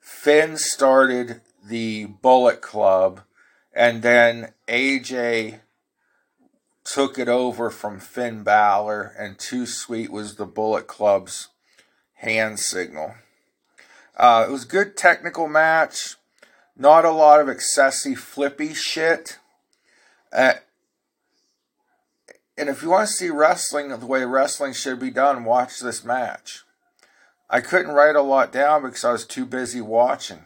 Finn 0.00 0.56
started 0.56 1.40
the 1.64 2.06
Bullet 2.06 2.62
Club, 2.62 3.20
and 3.74 4.02
then 4.02 4.52
AJ 4.68 5.60
took 6.86 7.18
it 7.18 7.28
over 7.28 7.68
from 7.68 7.98
Finn 7.98 8.44
Balor, 8.44 9.12
and 9.18 9.38
Too 9.38 9.66
Sweet 9.66 10.10
was 10.10 10.36
the 10.36 10.46
Bullet 10.46 10.86
Club's 10.86 11.48
hand 12.14 12.60
signal. 12.60 13.16
Uh, 14.16 14.46
it 14.48 14.52
was 14.52 14.64
a 14.64 14.68
good 14.68 14.96
technical 14.96 15.48
match. 15.48 16.14
Not 16.76 17.04
a 17.04 17.10
lot 17.10 17.40
of 17.40 17.48
excessive 17.48 18.18
flippy 18.18 18.72
shit. 18.72 19.38
Uh, 20.32 20.54
and 22.56 22.68
if 22.68 22.82
you 22.82 22.90
want 22.90 23.08
to 23.08 23.12
see 23.12 23.30
wrestling 23.30 23.88
the 23.88 24.06
way 24.06 24.24
wrestling 24.24 24.72
should 24.72 25.00
be 25.00 25.10
done, 25.10 25.44
watch 25.44 25.80
this 25.80 26.04
match. 26.04 26.62
I 27.50 27.60
couldn't 27.60 27.92
write 27.92 28.16
a 28.16 28.22
lot 28.22 28.52
down 28.52 28.82
because 28.82 29.04
I 29.04 29.12
was 29.12 29.26
too 29.26 29.44
busy 29.44 29.80
watching. 29.80 30.44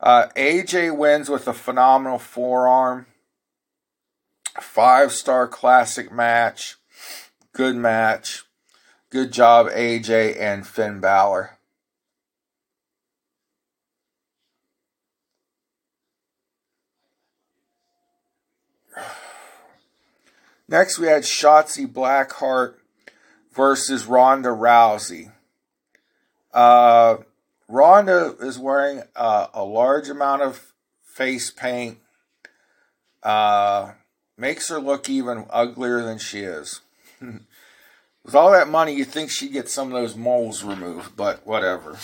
Uh, 0.00 0.26
AJ 0.36 0.96
wins 0.96 1.28
with 1.28 1.46
a 1.46 1.52
phenomenal 1.52 2.18
forearm. 2.18 3.06
Five 4.60 5.12
star 5.12 5.48
classic 5.48 6.12
match. 6.12 6.76
Good 7.52 7.76
match. 7.76 8.44
Good 9.10 9.32
job, 9.32 9.66
AJ 9.68 10.40
and 10.40 10.66
Finn 10.66 11.00
Balor. 11.00 11.58
Next, 20.68 21.00
we 21.00 21.08
had 21.08 21.22
Shotzi 21.24 21.92
Blackheart 21.92 22.74
versus 23.52 24.06
Ronda 24.06 24.50
Rousey. 24.50 25.32
Uh, 26.54 27.16
Ronda 27.66 28.36
is 28.40 28.56
wearing 28.56 29.02
uh, 29.16 29.48
a 29.52 29.64
large 29.64 30.08
amount 30.08 30.42
of 30.42 30.72
face 31.02 31.50
paint. 31.50 31.98
Uh, 33.20 33.94
makes 34.40 34.68
her 34.68 34.80
look 34.80 35.08
even 35.08 35.46
uglier 35.50 36.02
than 36.02 36.18
she 36.18 36.40
is. 36.40 36.80
With 37.20 38.34
all 38.34 38.50
that 38.52 38.68
money, 38.68 38.94
you'd 38.94 39.08
think 39.08 39.30
she'd 39.30 39.52
get 39.52 39.68
some 39.68 39.88
of 39.88 39.92
those 39.92 40.16
moles 40.16 40.62
removed, 40.62 41.16
but 41.16 41.46
whatever. 41.46 41.98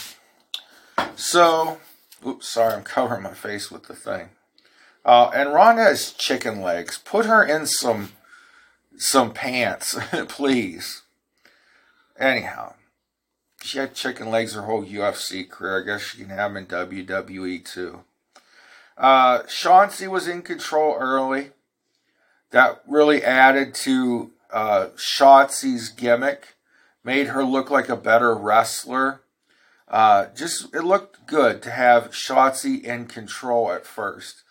So, 1.14 1.78
oops, 2.26 2.48
sorry, 2.48 2.74
I'm 2.74 2.84
covering 2.84 3.22
my 3.22 3.34
face 3.34 3.70
with 3.70 3.84
the 3.84 3.94
thing. 3.94 4.30
Uh, 5.04 5.30
and 5.34 5.52
Ronda 5.52 5.84
has 5.84 6.12
chicken 6.12 6.62
legs. 6.62 6.98
Put 6.98 7.26
her 7.26 7.44
in 7.44 7.66
some 7.66 8.12
some 8.96 9.32
pants, 9.34 9.98
please. 10.28 11.02
Anyhow, 12.18 12.74
she 13.62 13.78
had 13.78 13.94
chicken 13.94 14.30
legs 14.30 14.54
her 14.54 14.62
whole 14.62 14.84
UFC 14.84 15.48
career. 15.48 15.82
I 15.82 15.86
guess 15.86 16.00
she 16.02 16.18
can 16.18 16.30
have 16.30 16.54
them 16.54 16.56
in 16.56 16.66
WWE 16.66 17.64
too. 17.64 18.00
Uh, 18.96 19.42
Shotzi 19.42 20.08
was 20.08 20.26
in 20.26 20.40
control 20.40 20.96
early. 20.98 21.50
That 22.56 22.80
really 22.88 23.22
added 23.22 23.74
to 23.84 24.30
uh, 24.50 24.86
Shotzi's 24.96 25.90
gimmick, 25.90 26.56
made 27.04 27.26
her 27.26 27.44
look 27.44 27.70
like 27.70 27.90
a 27.90 27.96
better 27.96 28.34
wrestler. 28.34 29.20
Uh, 29.86 30.28
just 30.34 30.74
it 30.74 30.80
looked 30.80 31.26
good 31.26 31.60
to 31.60 31.70
have 31.70 32.12
Shotzi 32.12 32.82
in 32.82 33.08
control 33.08 33.70
at 33.72 33.84
first. 33.84 34.42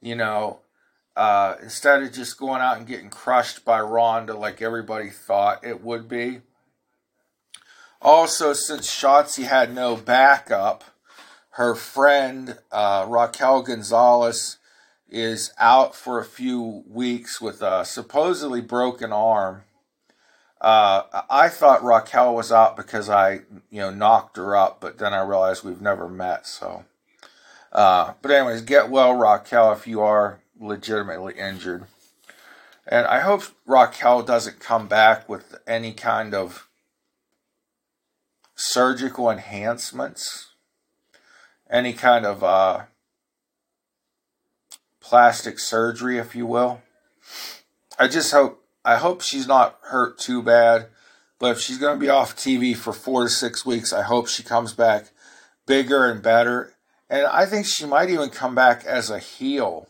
You 0.00 0.14
know, 0.14 0.60
uh, 1.14 1.56
instead 1.62 2.02
of 2.02 2.14
just 2.14 2.38
going 2.38 2.62
out 2.62 2.78
and 2.78 2.86
getting 2.86 3.10
crushed 3.10 3.62
by 3.62 3.78
Ronda 3.82 4.32
like 4.32 4.62
everybody 4.62 5.10
thought 5.10 5.62
it 5.62 5.84
would 5.84 6.08
be. 6.08 6.40
Also, 8.00 8.54
since 8.54 8.88
Shotzi 8.88 9.44
had 9.44 9.74
no 9.74 9.96
backup, 9.96 10.82
her 11.50 11.74
friend 11.74 12.56
uh, 12.72 13.04
Raquel 13.06 13.60
Gonzalez 13.60 14.56
is 15.10 15.52
out 15.58 15.94
for 15.94 16.18
a 16.18 16.24
few 16.24 16.84
weeks 16.88 17.40
with 17.40 17.62
a 17.62 17.84
supposedly 17.84 18.60
broken 18.60 19.12
arm. 19.12 19.62
Uh, 20.60 21.24
I 21.30 21.48
thought 21.48 21.82
Raquel 21.82 22.34
was 22.34 22.52
out 22.52 22.76
because 22.76 23.08
I, 23.08 23.40
you 23.70 23.80
know, 23.80 23.90
knocked 23.90 24.36
her 24.36 24.56
up, 24.56 24.80
but 24.80 24.98
then 24.98 25.14
I 25.14 25.22
realized 25.22 25.64
we've 25.64 25.80
never 25.80 26.08
met. 26.08 26.46
So, 26.46 26.84
uh, 27.72 28.12
but 28.20 28.30
anyways, 28.30 28.62
get 28.62 28.90
well, 28.90 29.14
Raquel, 29.14 29.72
if 29.72 29.86
you 29.86 30.00
are 30.02 30.40
legitimately 30.60 31.34
injured. 31.34 31.86
And 32.86 33.06
I 33.06 33.20
hope 33.20 33.44
Raquel 33.66 34.22
doesn't 34.22 34.60
come 34.60 34.86
back 34.86 35.28
with 35.28 35.58
any 35.66 35.92
kind 35.92 36.34
of 36.34 36.68
surgical 38.54 39.30
enhancements, 39.30 40.48
any 41.70 41.94
kind 41.94 42.26
of 42.26 42.44
uh, 42.44 42.82
plastic 45.10 45.58
surgery, 45.58 46.18
if 46.18 46.36
you 46.36 46.46
will. 46.46 46.80
I 47.98 48.06
just 48.06 48.30
hope 48.30 48.64
I 48.84 48.94
hope 48.94 49.22
she's 49.22 49.48
not 49.48 49.76
hurt 49.82 50.20
too 50.20 50.40
bad. 50.40 50.86
But 51.40 51.50
if 51.50 51.60
she's 51.60 51.78
going 51.78 51.98
to 51.98 52.00
be 52.00 52.08
off 52.08 52.36
TV 52.36 52.76
for 52.76 52.92
four 52.92 53.24
to 53.24 53.28
six 53.28 53.66
weeks, 53.66 53.92
I 53.92 54.02
hope 54.02 54.28
she 54.28 54.44
comes 54.44 54.72
back 54.72 55.06
bigger 55.66 56.08
and 56.08 56.22
better. 56.22 56.74
And 57.08 57.26
I 57.26 57.44
think 57.44 57.66
she 57.66 57.86
might 57.86 58.08
even 58.08 58.30
come 58.30 58.54
back 58.54 58.84
as 58.84 59.10
a 59.10 59.18
heel. 59.18 59.88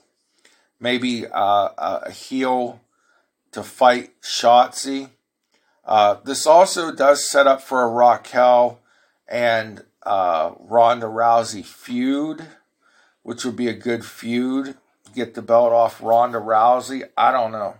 Maybe 0.80 1.26
uh, 1.26 1.68
a 1.76 2.10
heel 2.10 2.80
to 3.52 3.62
fight 3.62 4.12
Shotzi. 4.22 5.10
Uh, 5.84 6.14
this 6.24 6.46
also 6.46 6.92
does 6.92 7.28
set 7.30 7.46
up 7.46 7.60
for 7.60 7.82
a 7.82 7.88
Raquel 7.88 8.80
and 9.28 9.84
uh, 10.02 10.52
Ronda 10.58 11.06
Rousey 11.06 11.64
feud, 11.64 12.46
which 13.22 13.44
would 13.44 13.56
be 13.56 13.68
a 13.68 13.74
good 13.74 14.06
feud. 14.06 14.76
Get 15.14 15.34
the 15.34 15.42
belt 15.42 15.72
off 15.72 16.02
Ronda 16.02 16.38
Rousey. 16.38 17.08
I 17.16 17.32
don't 17.32 17.52
know. 17.52 17.76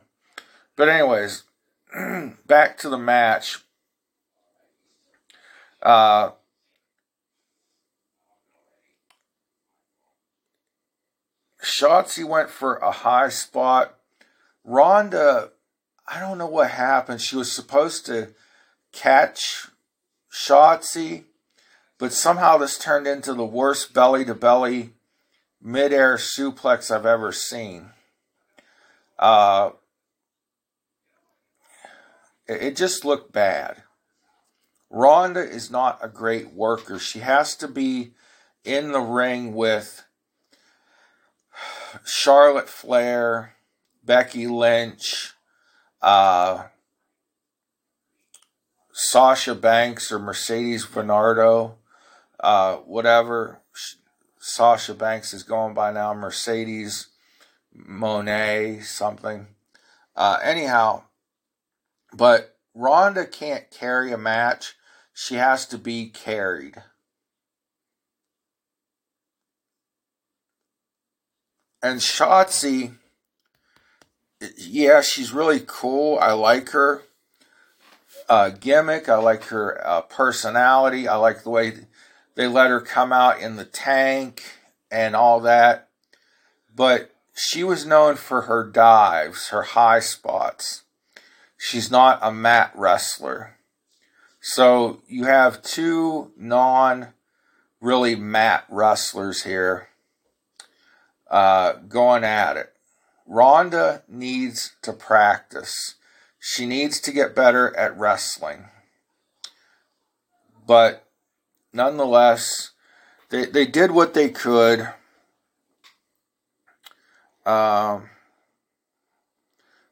But, 0.77 0.89
anyways, 0.89 1.45
back 2.47 2.79
to 2.79 2.89
the 2.89 2.99
match. 2.99 3.59
Uh, 5.83 6.31
Shotzi 11.63 12.25
went 12.25 12.51
for 12.51 12.77
a 12.77 12.91
high 12.91 13.29
spot. 13.29 13.95
Ronda 14.65 15.51
I 16.13 16.19
don't 16.19 16.39
know 16.39 16.47
what 16.49 16.73
happened. 16.73 17.21
She 17.21 17.37
was 17.37 17.53
supposed 17.53 18.05
to 18.07 18.31
catch 18.91 19.69
Shotzi, 20.33 21.23
but 21.99 22.13
somehow 22.13 22.59
this 22.59 22.77
turned 22.77 23.07
into 23.07 23.33
the 23.33 23.45
worst 23.45 23.95
belly 23.95 24.25
to 24.25 24.35
belly 24.35 24.91
midair 25.61 26.17
suplex 26.17 26.91
I've 26.91 27.07
ever 27.07 27.33
seen. 27.33 27.91
Uh, 29.19 29.71
it, 32.47 32.63
it 32.63 32.77
just 32.77 33.05
looked 33.05 33.33
bad. 33.33 33.83
Ronda 34.89 35.41
is 35.41 35.71
not 35.71 35.99
a 36.03 36.09
great 36.09 36.53
worker. 36.53 36.99
She 36.99 37.21
has 37.21 37.55
to 37.57 37.69
be 37.69 38.13
in 38.65 38.93
the 38.93 39.01
ring 39.01 39.55
with 39.55 40.05
Charlotte 42.05 42.69
Flair, 42.69 43.55
Becky 44.05 44.47
Lynch, 44.47 45.35
uh, 46.03 46.65
Sasha 48.93 49.55
Banks 49.55 50.11
or 50.11 50.19
Mercedes 50.19 50.85
Varnado, 50.85 51.75
uh, 52.41 52.77
whatever 52.77 53.60
Sasha 54.41 54.95
Banks 54.95 55.33
is 55.33 55.45
going 55.45 55.75
by 55.75 55.93
now, 55.93 56.13
Mercedes 56.13 57.09
Moné, 57.77 58.83
something. 58.83 59.47
Uh, 60.17 60.39
anyhow, 60.43 61.05
but 62.13 62.57
Ronda 62.75 63.27
can't 63.27 63.71
carry 63.71 64.13
a 64.13 64.19
match. 64.19 64.75
She 65.13 65.37
has 65.37 65.67
to 65.67 65.79
be 65.79 66.09
carried. 66.09 66.83
And 71.83 72.01
Shotzi 72.01 72.95
yeah, 74.57 75.03
she's 75.03 75.33
really 75.33 75.63
cool. 75.67 76.19
I 76.19 76.33
like 76.33 76.71
her 76.71 77.03
uh, 78.29 78.51
gimmick. 78.51 79.09
I 79.09 79.17
like 79.17 79.45
her 79.45 79.87
uh, 79.87 80.03
personality. 80.03 81.09
I 81.09 81.17
like 81.17 81.43
the 81.43 81.51
way 81.51 81.73
they 82.35 82.47
let 82.47 82.71
her 82.71 82.81
come 82.81 83.13
out 83.13 83.41
in 83.41 83.57
the 83.57 83.65
tank 83.65 84.43
and 84.91 85.15
all 85.15 85.41
that. 85.41 85.89
But 86.75 87.15
she 87.35 87.65
was 87.65 87.87
known 87.87 88.17
for 88.17 88.43
her 88.43 88.65
dives, 88.65 89.49
her 89.49 89.63
high 89.63 90.01
spots. 90.01 90.83
She's 91.57 91.91
not 91.91 92.19
a 92.23 92.33
mat 92.33 92.73
wrestler. 92.75 93.57
So 94.41 95.03
you 95.07 95.25
have 95.25 95.63
two 95.63 96.33
non 96.37 97.09
really 97.81 98.17
mat 98.17 98.65
wrestlers 98.69 99.43
here 99.45 99.89
uh, 101.31 101.75
going 101.89 102.25
at 102.25 102.57
it. 102.57 102.73
Ronda 103.27 104.03
needs 104.09 104.73
to 104.83 104.93
practice. 104.93 105.95
She 106.39 106.67
needs 106.67 107.01
to 107.03 107.13
get 107.13 107.37
better 107.37 107.77
at 107.77 107.97
wrestling. 107.97 108.65
But 110.67 111.05
nonetheless, 111.73 112.71
they, 113.31 113.47
they 113.47 113.67
did 113.67 113.91
what 113.91 114.15
they 114.15 114.29
could. 114.29 114.89
Um, 117.47 118.11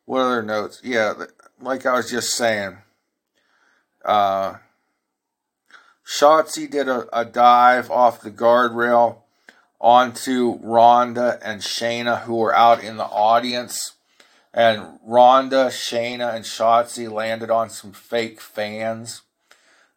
what 0.04 0.20
other 0.20 0.42
notes? 0.42 0.80
Yeah, 0.84 1.14
like 1.60 1.86
I 1.86 1.94
was 1.94 2.10
just 2.10 2.34
saying. 2.34 2.78
Uh, 4.04 4.56
Shotzi 6.06 6.70
did 6.70 6.88
a, 6.88 7.06
a 7.12 7.24
dive 7.24 7.90
off 7.90 8.22
the 8.22 8.30
guardrail 8.30 9.18
onto 9.80 10.58
Ronda 10.62 11.38
and 11.42 11.60
Shayna, 11.60 12.22
who 12.22 12.36
were 12.36 12.54
out 12.54 12.82
in 12.82 12.96
the 12.96 13.04
audience. 13.04 13.92
And 14.52 14.98
Ronda, 15.04 15.66
Shayna, 15.66 16.34
and 16.34 16.44
Shotzi 16.44 17.10
landed 17.10 17.50
on 17.50 17.70
some 17.70 17.92
fake 17.92 18.40
fans. 18.40 19.22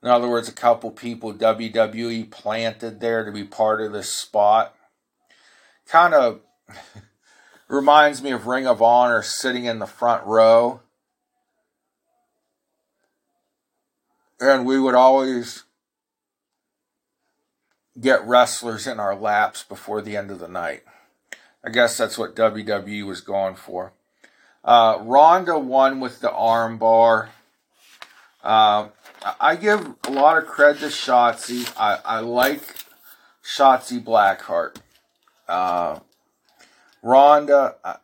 In 0.03 0.09
other 0.09 0.27
words, 0.27 0.49
a 0.49 0.53
couple 0.53 0.91
people 0.91 1.33
WWE 1.33 2.29
planted 2.31 2.99
there 2.99 3.23
to 3.23 3.31
be 3.31 3.43
part 3.43 3.81
of 3.81 3.93
this 3.93 4.09
spot. 4.09 4.75
Kind 5.87 6.13
of 6.13 6.41
reminds 7.67 8.23
me 8.23 8.31
of 8.31 8.47
Ring 8.47 8.65
of 8.65 8.81
Honor 8.81 9.21
sitting 9.21 9.65
in 9.65 9.79
the 9.79 9.85
front 9.85 10.25
row. 10.25 10.81
And 14.39 14.65
we 14.65 14.79
would 14.79 14.95
always 14.95 15.65
get 17.99 18.25
wrestlers 18.25 18.87
in 18.87 18.99
our 18.99 19.15
laps 19.15 19.63
before 19.63 20.01
the 20.01 20.17
end 20.17 20.31
of 20.31 20.39
the 20.39 20.47
night. 20.47 20.83
I 21.63 21.69
guess 21.69 21.95
that's 21.95 22.17
what 22.17 22.35
WWE 22.35 23.05
was 23.05 23.21
going 23.21 23.55
for. 23.55 23.93
Uh, 24.63 24.97
Ronda 25.01 25.59
won 25.59 25.99
with 25.99 26.21
the 26.21 26.29
armbar. 26.29 27.29
Uh, 28.43 28.89
I 29.39 29.55
give 29.55 29.95
a 30.05 30.11
lot 30.11 30.37
of 30.37 30.47
credit 30.47 30.79
to 30.79 30.87
Shotzi. 30.87 31.71
I, 31.77 31.99
I 32.03 32.19
like 32.19 32.61
Shotzi 33.43 34.03
Blackheart. 34.03 34.77
Uh, 35.47 35.99
Ronda, 37.03 37.75
I, 37.83 37.95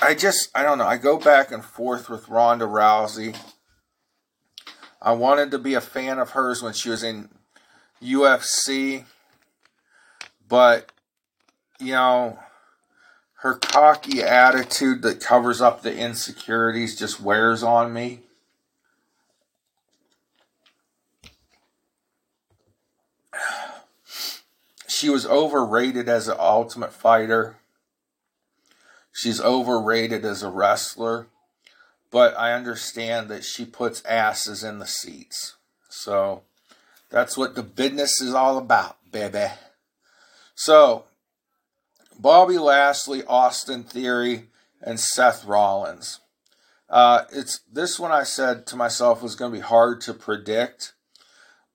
I 0.00 0.14
just, 0.14 0.50
I 0.54 0.62
don't 0.62 0.78
know. 0.78 0.86
I 0.86 0.96
go 0.96 1.18
back 1.18 1.52
and 1.52 1.64
forth 1.64 2.08
with 2.08 2.28
Ronda 2.28 2.64
Rousey. 2.64 3.36
I 5.02 5.12
wanted 5.12 5.50
to 5.52 5.58
be 5.58 5.74
a 5.74 5.80
fan 5.80 6.18
of 6.18 6.30
hers 6.30 6.62
when 6.62 6.72
she 6.72 6.90
was 6.90 7.02
in 7.02 7.28
UFC, 8.02 9.04
but 10.48 10.90
you 11.78 11.92
know, 11.92 12.38
her 13.36 13.54
cocky 13.54 14.22
attitude 14.22 15.02
that 15.02 15.20
covers 15.20 15.60
up 15.60 15.82
the 15.82 15.96
insecurities 15.96 16.98
just 16.98 17.20
wears 17.20 17.62
on 17.62 17.92
me. 17.92 18.20
She 25.00 25.08
was 25.08 25.24
overrated 25.24 26.10
as 26.10 26.28
an 26.28 26.36
ultimate 26.38 26.92
fighter. 26.92 27.56
She's 29.12 29.40
overrated 29.40 30.26
as 30.26 30.42
a 30.42 30.50
wrestler. 30.50 31.28
But 32.10 32.38
I 32.38 32.52
understand 32.52 33.30
that 33.30 33.42
she 33.42 33.64
puts 33.64 34.04
asses 34.04 34.62
in 34.62 34.78
the 34.78 34.86
seats. 34.86 35.56
So 35.88 36.42
that's 37.08 37.38
what 37.38 37.54
the 37.54 37.62
business 37.62 38.20
is 38.20 38.34
all 38.34 38.58
about, 38.58 38.98
baby. 39.10 39.46
So 40.54 41.04
Bobby 42.18 42.58
Lashley, 42.58 43.24
Austin 43.24 43.84
Theory, 43.84 44.48
and 44.82 45.00
Seth 45.00 45.46
Rollins. 45.46 46.20
Uh, 46.90 47.22
it's 47.32 47.60
this 47.72 47.98
one 47.98 48.12
I 48.12 48.24
said 48.24 48.66
to 48.66 48.76
myself 48.76 49.22
was 49.22 49.34
going 49.34 49.50
to 49.50 49.58
be 49.60 49.64
hard 49.64 50.02
to 50.02 50.12
predict, 50.12 50.92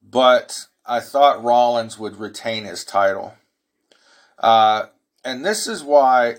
but 0.03 0.67
I 0.87 0.99
thought 0.99 1.43
Rollins 1.43 1.97
would 1.97 2.17
retain 2.17 2.65
his 2.65 2.83
title. 2.83 3.33
Uh, 4.37 4.87
and 5.23 5.43
this 5.43 5.67
is 5.67 5.83
why 5.83 6.37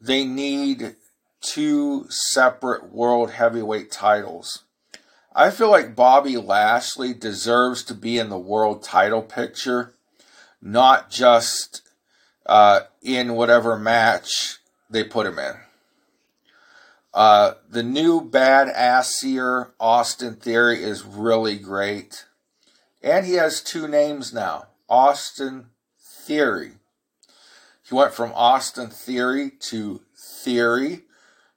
they 0.00 0.24
need 0.24 0.96
two 1.40 2.06
separate 2.08 2.92
world 2.92 3.30
heavyweight 3.30 3.90
titles. 3.90 4.64
I 5.34 5.50
feel 5.50 5.70
like 5.70 5.96
Bobby 5.96 6.36
Lashley 6.36 7.14
deserves 7.14 7.82
to 7.84 7.94
be 7.94 8.18
in 8.18 8.30
the 8.30 8.38
world 8.38 8.82
title 8.82 9.22
picture, 9.22 9.94
not 10.60 11.10
just 11.10 11.82
uh, 12.46 12.80
in 13.02 13.34
whatever 13.34 13.78
match 13.78 14.58
they 14.90 15.04
put 15.04 15.26
him 15.26 15.38
in. 15.38 15.54
Uh, 17.12 17.54
the 17.68 17.82
new 17.82 18.20
badassier 18.20 19.70
Austin 19.80 20.36
Theory 20.36 20.82
is 20.82 21.04
really 21.04 21.58
great. 21.58 22.26
And 23.06 23.24
he 23.24 23.34
has 23.34 23.60
two 23.60 23.86
names 23.86 24.34
now 24.34 24.66
Austin 24.88 25.66
Theory. 25.96 26.72
He 27.88 27.94
went 27.94 28.12
from 28.12 28.32
Austin 28.34 28.88
Theory 28.88 29.52
to 29.60 30.02
Theory. 30.16 31.02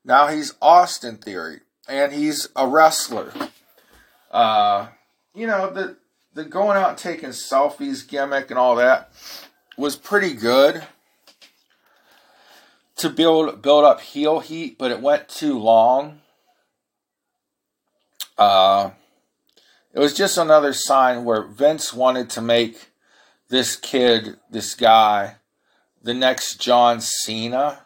Now 0.06 0.28
he's 0.28 0.54
Austin 0.62 1.18
Theory. 1.18 1.62
And 1.88 2.14
he's 2.14 2.50
a 2.56 2.68
wrestler. 2.68 3.34
Uh, 4.30 4.90
you 5.34 5.48
know, 5.48 5.72
the, 5.74 5.98
the 6.36 6.46
going 6.46 6.78
out 6.78 6.90
and 6.90 6.98
taking 7.00 7.30
selfies 7.30 8.08
gimmick 8.08 8.52
and 8.52 8.60
all 8.60 8.76
that 8.76 9.12
was 9.76 9.96
pretty 9.96 10.36
good 10.36 10.84
to 12.98 13.10
build 13.10 13.64
build 13.64 13.86
up 13.86 14.02
heel 14.02 14.40
heat, 14.40 14.78
but 14.78 14.92
it 14.92 15.02
went 15.02 15.28
too 15.28 15.58
long. 15.58 16.22
Uh, 18.38 18.92
it 20.00 20.04
was 20.04 20.14
just 20.14 20.38
another 20.38 20.72
sign 20.72 21.26
where 21.26 21.44
Vince 21.44 21.94
wanted 21.94 22.30
to 22.30 22.42
make 22.42 22.92
this 23.50 23.76
kid, 23.76 24.38
this 24.50 24.74
guy, 24.74 25.36
the 26.02 26.14
next 26.14 26.62
John 26.62 27.02
Cena, 27.02 27.80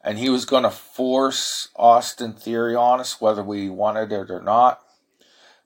and 0.00 0.18
he 0.18 0.28
was 0.28 0.44
going 0.44 0.62
to 0.62 0.70
force 0.70 1.66
Austin 1.74 2.32
Theory 2.32 2.76
on 2.76 3.00
us, 3.00 3.20
whether 3.20 3.42
we 3.42 3.68
wanted 3.68 4.12
it 4.12 4.30
or 4.30 4.40
not. 4.40 4.80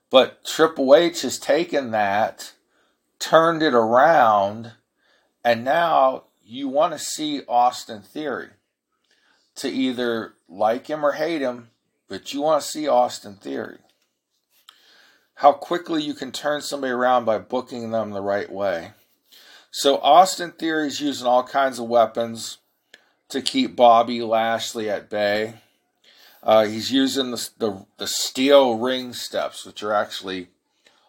But 0.09 0.43
Triple 0.43 0.95
H 0.95 1.21
has 1.21 1.37
taken 1.37 1.91
that, 1.91 2.53
turned 3.19 3.61
it 3.61 3.75
around 3.75 4.71
and 5.43 5.63
now 5.63 6.23
you 6.43 6.69
want 6.69 6.93
to 6.93 6.99
see 6.99 7.43
Austin 7.47 8.01
Theory 8.01 8.49
to 9.57 9.69
either 9.69 10.33
like 10.49 10.87
him 10.87 11.05
or 11.05 11.11
hate 11.11 11.43
him, 11.43 11.69
but 12.07 12.33
you 12.33 12.41
want 12.41 12.63
to 12.63 12.67
see 12.67 12.87
Austin 12.87 13.35
Theory. 13.35 13.77
How 15.43 15.51
quickly 15.51 16.01
you 16.01 16.13
can 16.13 16.31
turn 16.31 16.61
somebody 16.61 16.93
around 16.93 17.25
by 17.25 17.37
booking 17.37 17.91
them 17.91 18.11
the 18.11 18.21
right 18.21 18.49
way. 18.49 18.91
So 19.71 19.97
Austin 19.97 20.51
Theory 20.51 20.87
is 20.87 21.01
using 21.01 21.27
all 21.27 21.43
kinds 21.43 21.79
of 21.79 21.89
weapons 21.89 22.59
to 23.27 23.41
keep 23.41 23.75
Bobby 23.75 24.21
Lashley 24.21 24.89
at 24.89 25.09
bay. 25.09 25.55
Uh, 26.41 26.63
he's 26.63 26.93
using 26.93 27.31
the, 27.31 27.49
the, 27.57 27.85
the 27.97 28.07
steel 28.07 28.77
ring 28.77 29.11
steps, 29.11 29.65
which 29.65 29.83
are 29.83 29.93
actually 29.93 30.47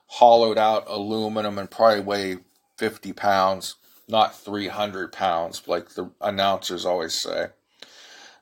hollowed 0.09 0.59
out 0.59 0.83
aluminum 0.89 1.57
and 1.57 1.71
probably 1.71 2.01
weigh 2.01 2.39
50 2.77 3.13
pounds 3.13 3.77
not 4.09 4.37
300 4.37 5.13
pounds, 5.13 5.63
like 5.69 5.91
the 5.91 6.11
announcers 6.21 6.85
always 6.85 7.15
say. 7.15 7.51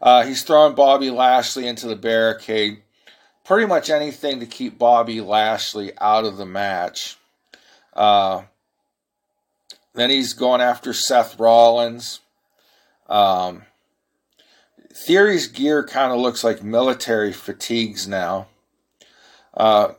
Uh, 0.01 0.25
he's 0.25 0.43
throwing 0.43 0.75
Bobby 0.75 1.11
Lashley 1.11 1.69
into 1.69 1.87
the 1.87 1.97
barricade. 1.97 2.83
Pretty 3.45 3.67
much 3.67 3.91
anything 3.91 4.41
to 4.41 4.47
keep 4.47 4.79
Bobby 4.79 5.21
Lashley 5.21 5.93
out 6.01 6.25
of 6.25 6.37
the 6.37 6.47
match. 6.47 7.17
Uh, 7.93 8.43
then 9.95 10.11
he's 10.11 10.33
going 10.33 10.61
after 10.61 10.93
Seth 10.93 11.39
Rollins. 11.39 12.21
Um, 13.09 13.63
Theory's 14.95 15.49
gear 15.49 15.85
kind 15.85 16.13
of 16.13 16.21
looks 16.21 16.45
like 16.45 16.63
military 16.63 17.33
fatigues 17.33 18.07
now. 18.07 18.47
Uh, 19.55 19.93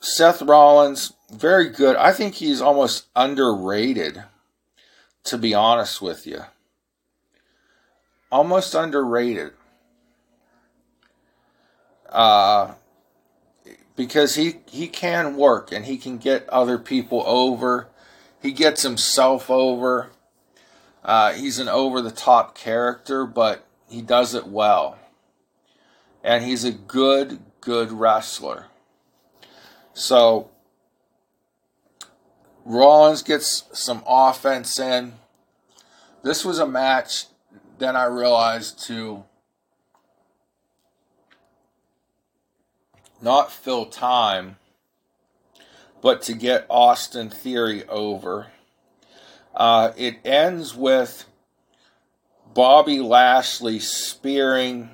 Seth 0.00 0.40
Rollins, 0.42 1.12
very 1.30 1.68
good. 1.68 1.96
I 1.96 2.12
think 2.12 2.34
he's 2.34 2.60
almost 2.60 3.06
underrated 3.16 4.24
to 5.24 5.38
be 5.38 5.54
honest 5.54 6.02
with 6.02 6.26
you. 6.26 6.42
Almost 8.30 8.74
underrated. 8.74 9.52
Uh, 12.12 12.74
because 13.96 14.34
he, 14.34 14.56
he 14.66 14.88
can 14.88 15.36
work 15.36 15.72
and 15.72 15.84
he 15.84 15.96
can 15.96 16.18
get 16.18 16.48
other 16.48 16.78
people 16.78 17.22
over. 17.26 17.88
He 18.40 18.52
gets 18.52 18.82
himself 18.82 19.50
over. 19.50 20.10
Uh, 21.04 21.32
he's 21.32 21.58
an 21.58 21.68
over 21.68 22.00
the 22.00 22.10
top 22.10 22.56
character, 22.56 23.26
but 23.26 23.66
he 23.88 24.02
does 24.02 24.34
it 24.34 24.46
well. 24.46 24.98
And 26.22 26.44
he's 26.44 26.64
a 26.64 26.72
good, 26.72 27.40
good 27.60 27.90
wrestler. 27.90 28.66
So 29.94 30.50
Rollins 32.64 33.22
gets 33.22 33.64
some 33.72 34.02
offense 34.06 34.78
in. 34.78 35.14
This 36.22 36.44
was 36.44 36.58
a 36.58 36.66
match, 36.66 37.26
then 37.78 37.96
I 37.96 38.04
realized 38.04 38.84
to 38.86 39.24
not 43.22 43.52
fill 43.52 43.86
time, 43.86 44.56
but 46.02 46.22
to 46.22 46.34
get 46.34 46.66
Austin 46.68 47.30
Theory 47.30 47.86
over. 47.88 48.48
Uh, 49.54 49.92
it 49.96 50.18
ends 50.24 50.74
with 50.74 51.26
Bobby 52.52 52.98
Lashley 53.00 53.78
spearing 53.78 54.90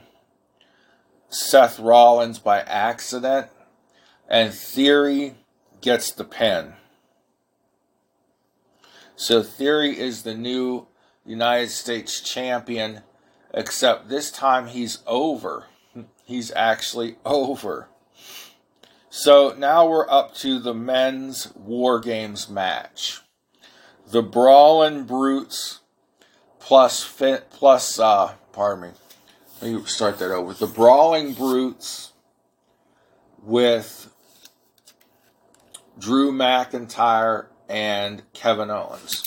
Seth 1.30 1.78
Rollins 1.78 2.38
by 2.38 2.60
accident, 2.60 3.48
and 4.28 4.52
Theory 4.52 5.34
gets 5.80 6.12
the 6.12 6.24
pin. 6.24 6.74
So 9.16 9.42
Theory 9.42 9.98
is 9.98 10.22
the 10.22 10.34
new 10.34 10.86
United 11.24 11.70
States 11.70 12.20
champion, 12.20 13.02
except 13.52 14.08
this 14.08 14.30
time 14.30 14.68
he's 14.68 14.98
over. 15.06 15.66
He's 16.24 16.52
actually 16.52 17.16
over. 17.24 17.88
So 19.10 19.54
now 19.56 19.88
we're 19.88 20.08
up 20.08 20.34
to 20.36 20.58
the 20.58 20.74
men's 20.74 21.52
War 21.54 21.98
Games 21.98 22.48
match. 22.48 23.20
The 24.06 24.22
Brawling 24.22 25.04
Brutes 25.04 25.80
plus 26.58 27.04
plus 27.50 27.98
uh 27.98 28.34
pardon 28.52 28.82
me. 28.82 28.90
Let 29.60 29.72
me 29.72 29.84
start 29.86 30.18
that 30.18 30.30
over. 30.30 30.52
The 30.52 30.66
Brawling 30.66 31.32
Brutes 31.32 32.12
with 33.42 34.12
Drew 35.98 36.30
McIntyre 36.30 37.46
and 37.68 38.22
Kevin 38.32 38.70
Owens 38.70 39.24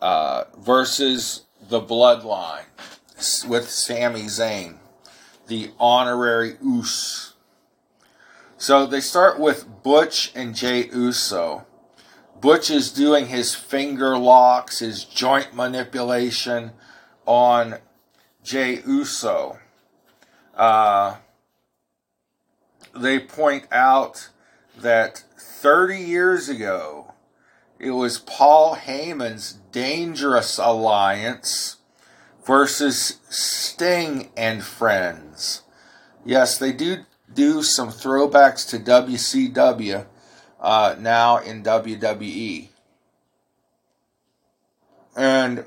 uh, 0.00 0.44
versus 0.58 1.44
the 1.68 1.80
Bloodline 1.80 2.64
with 3.46 3.70
Sami 3.70 4.22
Zayn, 4.22 4.76
the 5.46 5.70
honorary 5.78 6.56
Uce. 6.62 7.31
So 8.62 8.86
they 8.86 9.00
start 9.00 9.40
with 9.40 9.82
Butch 9.82 10.30
and 10.36 10.54
Jey 10.54 10.88
Uso. 10.90 11.66
Butch 12.40 12.70
is 12.70 12.92
doing 12.92 13.26
his 13.26 13.56
finger 13.56 14.16
locks, 14.16 14.78
his 14.78 15.02
joint 15.02 15.52
manipulation 15.52 16.70
on 17.26 17.78
Jey 18.44 18.80
Uso. 18.86 19.58
Uh, 20.54 21.16
they 22.94 23.18
point 23.18 23.66
out 23.72 24.28
that 24.78 25.24
30 25.36 25.98
years 25.98 26.48
ago, 26.48 27.14
it 27.80 27.90
was 27.90 28.20
Paul 28.20 28.76
Heyman's 28.76 29.54
Dangerous 29.72 30.58
Alliance 30.58 31.78
versus 32.46 33.18
Sting 33.28 34.30
and 34.36 34.62
Friends. 34.62 35.62
Yes, 36.24 36.56
they 36.58 36.70
do 36.70 37.06
do 37.34 37.62
some 37.62 37.88
throwbacks 37.88 38.68
to 38.70 38.78
WCW 38.78 40.06
uh, 40.60 40.96
now 40.98 41.38
in 41.38 41.62
WWE. 41.62 42.68
And 45.16 45.64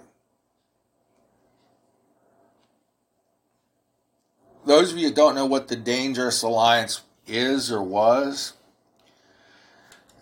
those 4.66 4.92
of 4.92 4.98
you 4.98 5.10
who 5.10 5.14
don't 5.14 5.36
know 5.36 5.46
what 5.46 5.68
the 5.68 5.76
Dangerous 5.76 6.42
Alliance 6.42 7.02
is 7.28 7.72
or 7.72 7.84
was, 7.84 8.54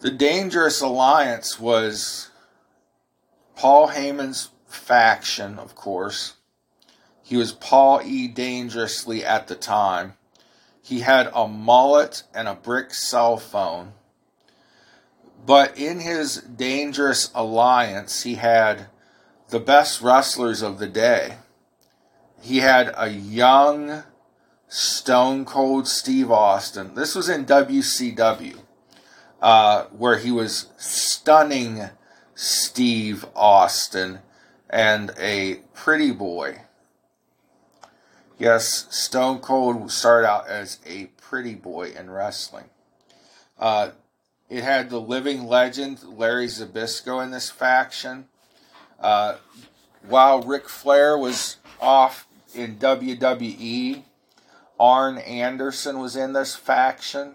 the 0.01 0.11
Dangerous 0.11 0.81
Alliance 0.81 1.59
was 1.59 2.29
Paul 3.55 3.89
Heyman's 3.89 4.49
faction, 4.67 5.57
of 5.57 5.75
course. 5.75 6.33
He 7.21 7.37
was 7.37 7.53
Paul 7.53 8.01
E. 8.03 8.27
Dangerously 8.27 9.23
at 9.23 9.47
the 9.47 9.55
time. 9.55 10.15
He 10.83 10.99
had 10.99 11.31
a 11.33 11.47
mullet 11.47 12.23
and 12.35 12.47
a 12.47 12.55
brick 12.55 12.93
cell 12.93 13.37
phone. 13.37 13.93
But 15.45 15.77
in 15.77 16.01
his 16.01 16.37
Dangerous 16.37 17.31
Alliance, 17.33 18.23
he 18.23 18.35
had 18.35 18.87
the 19.47 19.61
best 19.61 20.01
wrestlers 20.01 20.61
of 20.61 20.79
the 20.79 20.87
day. 20.87 21.37
He 22.41 22.57
had 22.57 22.93
a 22.97 23.07
young, 23.07 24.03
Stone 24.67 25.45
Cold 25.45 25.87
Steve 25.87 26.29
Austin. 26.29 26.95
This 26.95 27.15
was 27.15 27.29
in 27.29 27.45
WCW, 27.45 28.59
uh, 29.41 29.85
where 29.85 30.17
he 30.17 30.31
was 30.31 30.67
stunning 30.77 31.89
Steve 32.35 33.25
Austin 33.33 34.19
and 34.69 35.11
a 35.17 35.61
pretty 35.73 36.11
boy. 36.11 36.63
Yes, 38.39 38.87
Stone 38.89 39.39
Cold 39.39 39.91
started 39.91 40.27
out 40.27 40.47
as 40.47 40.79
a 40.85 41.05
pretty 41.21 41.53
boy 41.53 41.91
in 41.91 42.09
wrestling. 42.09 42.65
Uh, 43.59 43.91
it 44.49 44.63
had 44.63 44.89
the 44.89 44.99
living 44.99 45.45
legend 45.45 46.03
Larry 46.03 46.47
Zbyszko 46.47 47.23
in 47.23 47.31
this 47.31 47.49
faction. 47.49 48.25
Uh, 48.99 49.35
while 50.07 50.41
Ric 50.41 50.67
Flair 50.67 51.17
was 51.17 51.57
off 51.79 52.27
in 52.55 52.77
WWE, 52.77 54.03
Arn 54.79 55.17
Anderson 55.19 55.99
was 55.99 56.15
in 56.15 56.33
this 56.33 56.55
faction. 56.55 57.33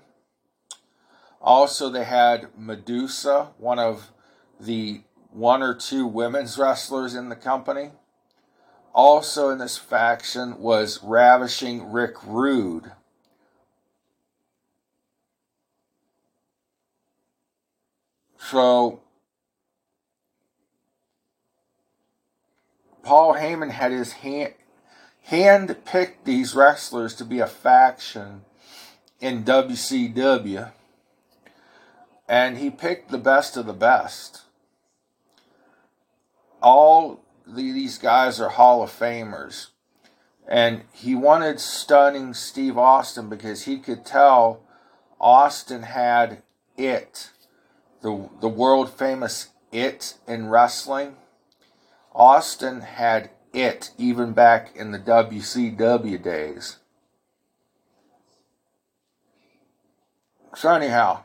Also, 1.40 1.88
they 1.88 2.04
had 2.04 2.48
Medusa, 2.58 3.52
one 3.58 3.78
of 3.78 4.10
the 4.58 5.02
one 5.30 5.62
or 5.62 5.74
two 5.74 6.06
women's 6.06 6.58
wrestlers 6.58 7.14
in 7.14 7.28
the 7.28 7.36
company. 7.36 7.90
Also 8.94 9.50
in 9.50 9.58
this 9.58 9.76
faction 9.78 10.58
was 10.58 11.02
Ravishing 11.02 11.92
Rick 11.92 12.14
Rude. 12.24 12.92
So, 18.38 19.00
Paul 23.02 23.34
Heyman 23.34 23.70
had 23.70 23.92
his 23.92 24.12
hand, 24.12 24.54
hand 25.24 25.84
picked 25.84 26.24
these 26.24 26.54
wrestlers 26.54 27.14
to 27.16 27.24
be 27.24 27.40
a 27.40 27.46
faction 27.46 28.44
in 29.20 29.44
WCW, 29.44 30.72
and 32.28 32.58
he 32.58 32.70
picked 32.70 33.10
the 33.10 33.18
best 33.18 33.56
of 33.56 33.66
the 33.66 33.72
best. 33.72 34.42
All 36.62 37.20
these 37.54 37.98
guys 37.98 38.40
are 38.40 38.50
Hall 38.50 38.82
of 38.82 38.90
Famers. 38.90 39.68
And 40.46 40.82
he 40.92 41.14
wanted 41.14 41.60
stunning 41.60 42.32
Steve 42.32 42.78
Austin 42.78 43.28
because 43.28 43.64
he 43.64 43.78
could 43.78 44.04
tell 44.04 44.62
Austin 45.20 45.82
had 45.82 46.42
it, 46.76 47.30
the, 48.00 48.28
the 48.40 48.48
world 48.48 48.90
famous 48.90 49.48
it 49.72 50.14
in 50.26 50.48
wrestling. 50.48 51.16
Austin 52.14 52.80
had 52.80 53.30
it 53.52 53.90
even 53.98 54.32
back 54.32 54.74
in 54.74 54.92
the 54.92 54.98
WCW 54.98 56.22
days. 56.22 56.78
So, 60.54 60.72
anyhow, 60.72 61.24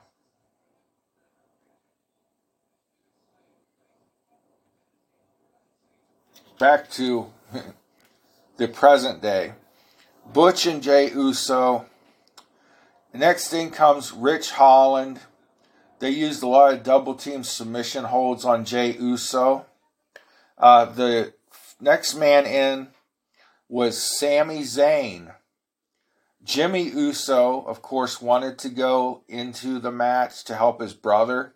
back 6.64 6.90
to 6.90 7.30
the 8.58 8.70
present 8.70 9.22
day. 9.22 9.52
Butch 10.32 10.66
and 10.66 10.82
Jey 10.82 11.12
Uso. 11.12 11.86
Next 13.14 13.50
thing 13.50 13.70
comes 13.70 14.14
Ridge 14.14 14.52
Holland. 14.52 15.20
They 16.00 16.12
used 16.12 16.42
a 16.42 16.48
lot 16.48 16.74
of 16.74 16.84
double 16.84 17.16
team 17.16 17.44
submission 17.44 18.06
holds 18.06 18.46
on 18.46 18.64
Jey 18.64 18.94
Uso. 18.94 19.66
Uh, 20.58 20.86
the 20.86 21.34
next 21.82 22.16
man 22.16 22.46
in 22.46 22.88
was 23.68 24.02
Sami 24.02 24.62
Zayn. 24.62 25.34
Jimmy 26.46 26.84
Uso, 26.84 27.60
of 27.64 27.82
course, 27.82 28.22
wanted 28.22 28.58
to 28.60 28.70
go 28.70 29.24
into 29.28 29.80
the 29.80 29.92
match 29.92 30.46
to 30.46 30.56
help 30.56 30.80
his 30.80 30.94
brother. 30.94 31.56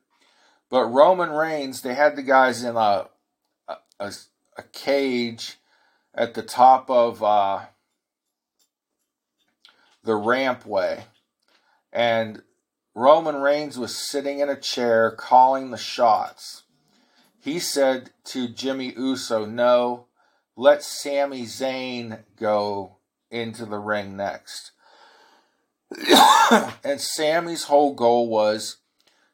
But 0.69 0.87
Roman 0.87 1.29
Reigns, 1.29 1.81
they 1.81 1.93
had 1.93 2.17
the 2.17 2.23
guys 2.23 2.61
in 2.61 2.75
a, 2.75 3.07
a, 3.69 3.77
a 4.01 4.11
a 4.57 4.63
cage 4.63 5.57
at 6.13 6.33
the 6.33 6.41
top 6.41 6.89
of 6.89 7.23
uh, 7.23 7.65
the 10.03 10.13
rampway. 10.13 11.03
And 11.93 12.41
Roman 12.95 13.35
Reigns 13.35 13.77
was 13.77 13.95
sitting 13.95 14.39
in 14.39 14.49
a 14.49 14.59
chair 14.59 15.11
calling 15.11 15.69
the 15.69 15.77
shots. 15.77 16.63
He 17.39 17.59
said 17.59 18.11
to 18.25 18.47
Jimmy 18.47 18.93
Uso, 18.97 19.45
No, 19.45 20.07
let 20.55 20.83
Sami 20.83 21.43
Zayn 21.43 22.23
go 22.35 22.97
into 23.29 23.65
the 23.65 23.77
ring 23.77 24.17
next. 24.17 24.71
and 26.83 26.99
Sami's 26.99 27.63
whole 27.65 27.93
goal 27.93 28.27
was 28.27 28.77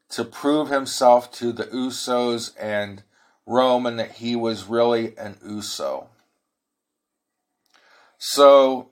to 0.10 0.24
prove 0.24 0.70
himself 0.70 1.32
to 1.32 1.52
the 1.52 1.64
Usos 1.66 2.52
and 2.60 3.04
Roman 3.46 3.98
that 3.98 4.14
he 4.14 4.36
was 4.36 4.66
really 4.66 5.18
an 5.18 5.38
Uso. 5.46 6.10
So 8.18 8.92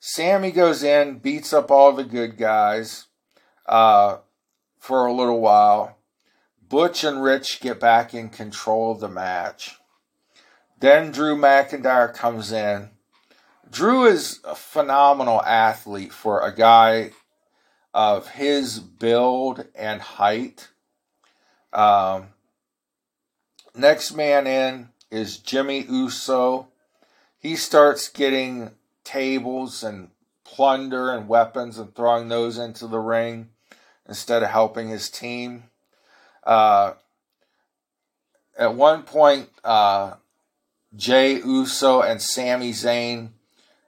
Sami 0.00 0.50
goes 0.50 0.82
in, 0.82 1.18
beats 1.18 1.52
up 1.52 1.70
all 1.70 1.92
the 1.92 2.04
good 2.04 2.36
guys 2.36 3.06
uh, 3.66 4.18
for 4.78 5.06
a 5.06 5.12
little 5.12 5.40
while. 5.40 5.98
Butch 6.68 7.04
and 7.04 7.22
Ridge 7.22 7.60
get 7.60 7.78
back 7.78 8.14
in 8.14 8.28
control 8.30 8.92
of 8.92 9.00
the 9.00 9.08
match. 9.08 9.76
Then 10.78 11.10
Drew 11.10 11.36
McIntyre 11.36 12.12
comes 12.12 12.52
in. 12.52 12.90
Drew 13.70 14.04
is 14.04 14.40
a 14.44 14.54
phenomenal 14.54 15.42
athlete 15.42 16.12
for 16.12 16.40
a 16.40 16.54
guy 16.54 17.12
of 17.94 18.28
his 18.28 18.80
build 18.80 19.66
and 19.74 20.00
height. 20.02 20.68
Um, 21.72 22.33
Next 23.76 24.14
man 24.14 24.46
in 24.46 24.90
is 25.10 25.38
Jimmy 25.38 25.82
Uso. 25.82 26.68
He 27.40 27.56
starts 27.56 28.08
getting 28.08 28.70
tables 29.02 29.82
and 29.82 30.10
plunder 30.44 31.10
and 31.10 31.26
weapons 31.26 31.76
and 31.76 31.92
throwing 31.92 32.28
those 32.28 32.56
into 32.56 32.86
the 32.86 33.00
ring 33.00 33.48
instead 34.08 34.44
of 34.44 34.50
helping 34.50 34.88
his 34.88 35.10
team. 35.10 35.64
Uh, 36.44 36.92
at 38.56 38.76
one 38.76 39.02
point, 39.02 39.48
uh, 39.64 40.14
Jey 40.94 41.40
Uso 41.40 42.00
and 42.00 42.22
Sami 42.22 42.70
Zayn 42.70 43.30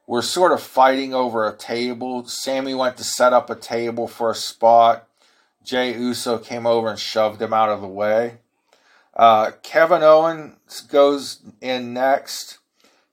were 0.09 0.23
sort 0.23 0.51
of 0.51 0.61
fighting 0.61 1.15
over 1.15 1.47
a 1.47 1.57
table. 1.57 2.27
Sami 2.27 2.75
went 2.75 2.97
to 2.97 3.05
set 3.05 3.33
up 3.33 3.51
a 3.51 3.55
table 3.55 4.09
for 4.09 4.33
a 4.33 4.35
spot. 4.35 5.07
Jey 5.63 5.97
Uso 5.97 6.39
came 6.39 6.67
over 6.67 6.89
and 6.89 6.99
shoved 6.99 7.41
him 7.41 7.53
out 7.53 7.69
of 7.69 7.81
the 7.81 7.87
way. 7.87 8.39
Uh, 9.17 9.53
Kevin 9.63 10.03
Owens 10.03 10.83
goes 10.83 11.41
in 11.63 11.95
next. 11.95 12.59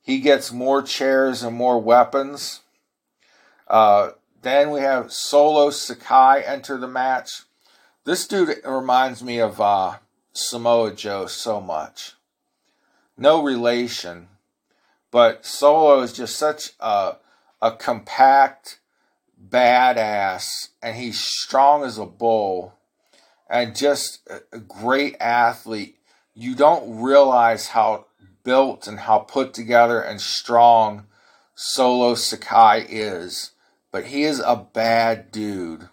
He 0.02 0.20
gets 0.20 0.52
more 0.52 0.84
chairs 0.84 1.42
and 1.42 1.56
more 1.56 1.80
weapons. 1.80 2.60
Uh, 3.70 4.12
then 4.42 4.70
we 4.70 4.82
have 4.82 5.14
Solo 5.14 5.70
Sikoa 5.70 6.44
enter 6.46 6.78
the 6.78 6.88
match. 6.88 7.44
This 8.04 8.28
dude 8.28 8.58
reminds 8.66 9.24
me 9.24 9.40
of 9.40 9.62
uh, 9.62 9.96
Samoa 10.34 10.94
Joe 10.94 11.26
so 11.26 11.62
much. 11.62 12.16
No 13.18 13.42
relation, 13.42 14.28
but 15.10 15.46
Solo 15.46 16.02
is 16.02 16.12
just 16.12 16.36
such 16.36 16.72
a, 16.82 17.16
a 17.62 17.72
compact, 17.72 18.80
badass 19.50 20.70
and 20.82 20.98
he's 20.98 21.20
strong 21.20 21.84
as 21.84 21.98
a 21.98 22.06
bull 22.06 22.74
and 23.50 23.76
just 23.76 24.28
a 24.52 24.60
great 24.60 25.16
athlete. 25.20 25.98
You 26.34 26.56
don't 26.56 27.02
realize 27.02 27.68
how 27.68 28.08
built 28.44 28.88
and 28.88 29.02
how 29.02 29.20
put 29.20 29.54
together 29.54 30.02
and 30.02 30.20
strong 30.20 31.06
Solo 31.56 32.16
Sikoa 32.16 32.86
is, 32.90 33.52
but 33.92 34.06
he 34.08 34.24
is 34.24 34.40
a 34.40 34.56
bad 34.56 35.32
dude. 35.32 35.90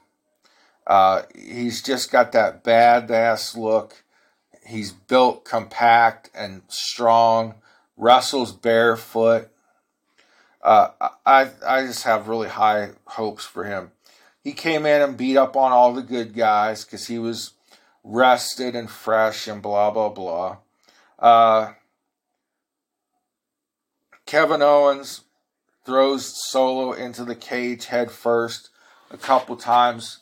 Uh, 0.87 1.23
he's 1.35 1.83
just 1.83 2.11
got 2.11 2.33
that 2.33 2.65
badass 2.65 3.57
look. 3.57 4.03
He's 4.67 4.93
built 4.93 5.45
compact 5.45 6.31
and 6.35 6.63
strong, 6.69 7.55
wrestles 7.97 8.53
barefoot. 8.53 9.51
Uh, 10.63 10.89
I 11.25 11.51
I 11.67 11.87
just 11.87 12.05
have 12.05 12.29
really 12.29 12.49
high 12.49 12.91
hopes 13.07 13.45
for 13.45 13.65
him. 13.65 13.93
He 14.43 14.53
came 14.53 14.87
in 14.87 15.03
and 15.03 15.17
beat 15.17 15.37
up 15.37 15.57
on 15.57 15.73
all 15.73 15.93
the 15.93 16.03
good 16.03 16.35
guys 16.35 16.85
because 16.85 17.07
he 17.07 17.19
was 17.19 17.53
rested 18.03 18.75
and 18.75 18.91
fresh 18.91 19.47
and 19.47 19.61
blah 19.61 19.91
blah 19.91 20.09
blah. 20.09 20.59
Uh, 21.19 21.73
Kevin 24.27 24.63
Owens 24.63 25.23
throws 25.85 26.33
Solo 26.51 26.93
into 26.93 27.25
the 27.25 27.35
cage 27.35 27.87
head 27.87 28.11
first 28.11 28.71
a 29.11 29.17
couple 29.17 29.57
times. 29.57 30.21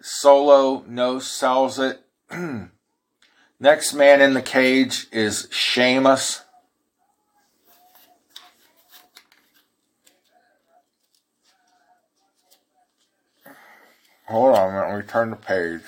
Solo 0.00 0.84
no 0.86 1.18
sells 1.18 1.78
it. 1.78 2.02
Next 3.60 3.94
man 3.94 4.20
in 4.20 4.34
the 4.34 4.42
cage 4.42 5.06
is 5.10 5.48
Sheamus. 5.50 6.42
Hold 14.28 14.56
on 14.56 14.68
a 14.68 14.72
minute, 14.72 14.88
let 14.88 14.98
me 14.98 15.06
turn 15.06 15.30
the 15.30 15.36
page. 15.36 15.82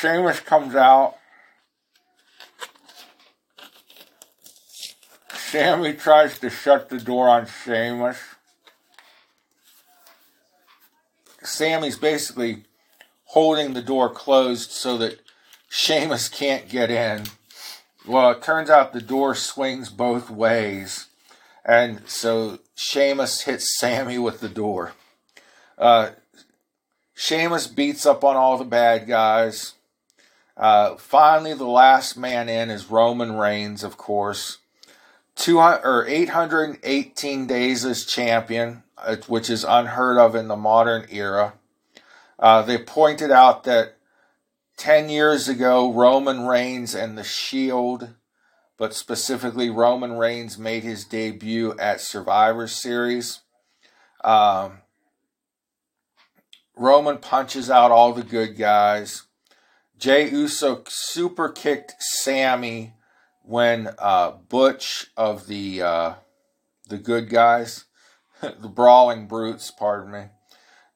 Sheamus 0.00 0.40
comes 0.40 0.74
out. 0.74 1.14
Sami 5.32 5.92
tries 5.92 6.38
to 6.40 6.50
shut 6.50 6.88
the 6.88 6.98
door 6.98 7.28
on 7.28 7.46
Sheamus. 7.46 8.18
Sami's 11.42 11.98
basically 11.98 12.64
holding 13.26 13.74
the 13.74 13.82
door 13.82 14.08
closed 14.08 14.70
so 14.70 14.96
that 14.98 15.20
Sheamus 15.68 16.28
can't 16.28 16.68
get 16.68 16.90
in. 16.90 17.26
Well, 18.06 18.32
it 18.32 18.42
turns 18.42 18.68
out 18.68 18.92
the 18.92 19.00
door 19.00 19.34
swings 19.36 19.90
both 19.90 20.28
ways. 20.28 21.06
And 21.64 22.02
so 22.06 22.58
Sheamus 22.74 23.42
hits 23.42 23.78
Sami 23.78 24.18
with 24.18 24.40
the 24.40 24.48
door. 24.48 24.92
Uh, 25.78 26.10
Sheamus 27.14 27.66
beats 27.66 28.04
up 28.04 28.24
on 28.24 28.36
all 28.36 28.58
the 28.58 28.64
bad 28.64 29.06
guys. 29.06 29.74
Uh, 30.56 30.96
finally, 30.96 31.54
the 31.54 31.64
last 31.64 32.16
man 32.16 32.48
in 32.48 32.70
is 32.70 32.90
Roman 32.90 33.36
Reigns, 33.36 33.84
of 33.84 33.96
course. 33.96 34.58
200 35.36 35.80
or 35.84 36.06
818 36.06 37.46
days 37.46 37.84
as 37.84 38.04
champion, 38.04 38.82
uh, 38.98 39.16
which 39.28 39.48
is 39.48 39.64
unheard 39.64 40.18
of 40.18 40.34
in 40.34 40.48
the 40.48 40.56
modern 40.56 41.06
era. 41.10 41.54
Uh, 42.38 42.62
they 42.62 42.76
pointed 42.76 43.30
out 43.30 43.64
that 43.64 43.96
10 44.76 45.08
years 45.08 45.48
ago, 45.48 45.92
Roman 45.92 46.46
Reigns 46.46 46.94
and 46.94 47.16
the 47.16 47.24
Shield, 47.24 48.10
but 48.82 48.96
specifically 48.96 49.70
Roman 49.70 50.14
Reigns, 50.14 50.58
made 50.58 50.82
his 50.82 51.04
debut 51.04 51.72
at 51.78 52.00
Survivor 52.00 52.66
Series. 52.66 53.38
Um, 54.24 54.78
Roman 56.74 57.18
punches 57.18 57.70
out 57.70 57.92
all 57.92 58.12
the 58.12 58.24
good 58.24 58.56
guys. 58.56 59.22
Jey 59.96 60.28
Uso 60.28 60.82
super 60.88 61.48
kicked 61.48 61.94
Sami 62.00 62.94
when 63.42 63.88
uh, 64.00 64.32
Butch 64.32 65.12
of 65.16 65.46
the 65.46 65.80
uh, 65.80 66.14
the 66.88 66.98
good 66.98 67.28
guys, 67.28 67.84
the 68.40 68.68
brawling 68.68 69.28
brutes, 69.28 69.70
pardon 69.70 70.10
me, 70.10 70.24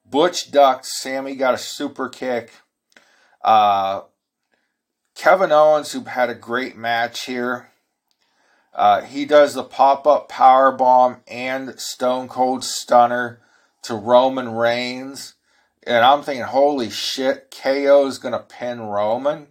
Butch 0.05 0.51
ducked. 0.51 0.85
Sami 0.87 1.35
got 1.35 1.53
a 1.53 1.57
super 1.57 2.09
kick. 2.09 2.51
Uh, 3.41 4.01
Kevin 5.15 5.53
Owens, 5.53 5.93
who 5.93 6.03
had 6.03 6.29
a 6.29 6.35
great 6.35 6.75
match 6.75 7.27
here, 7.27 7.69
uh, 8.77 9.01
he 9.01 9.25
does 9.25 9.55
the 9.55 9.63
pop 9.63 10.05
up 10.05 10.29
power 10.29 10.71
bomb 10.71 11.17
and 11.27 11.79
Stone 11.79 12.27
Cold 12.27 12.63
Stunner 12.63 13.41
to 13.81 13.95
Roman 13.95 14.51
Reigns. 14.51 15.33
And 15.81 16.05
I'm 16.05 16.21
thinking, 16.21 16.45
holy 16.45 16.91
shit, 16.91 17.49
KO 17.49 18.05
is 18.05 18.19
to 18.19 18.39
pin 18.39 18.81
Roman. 18.81 19.47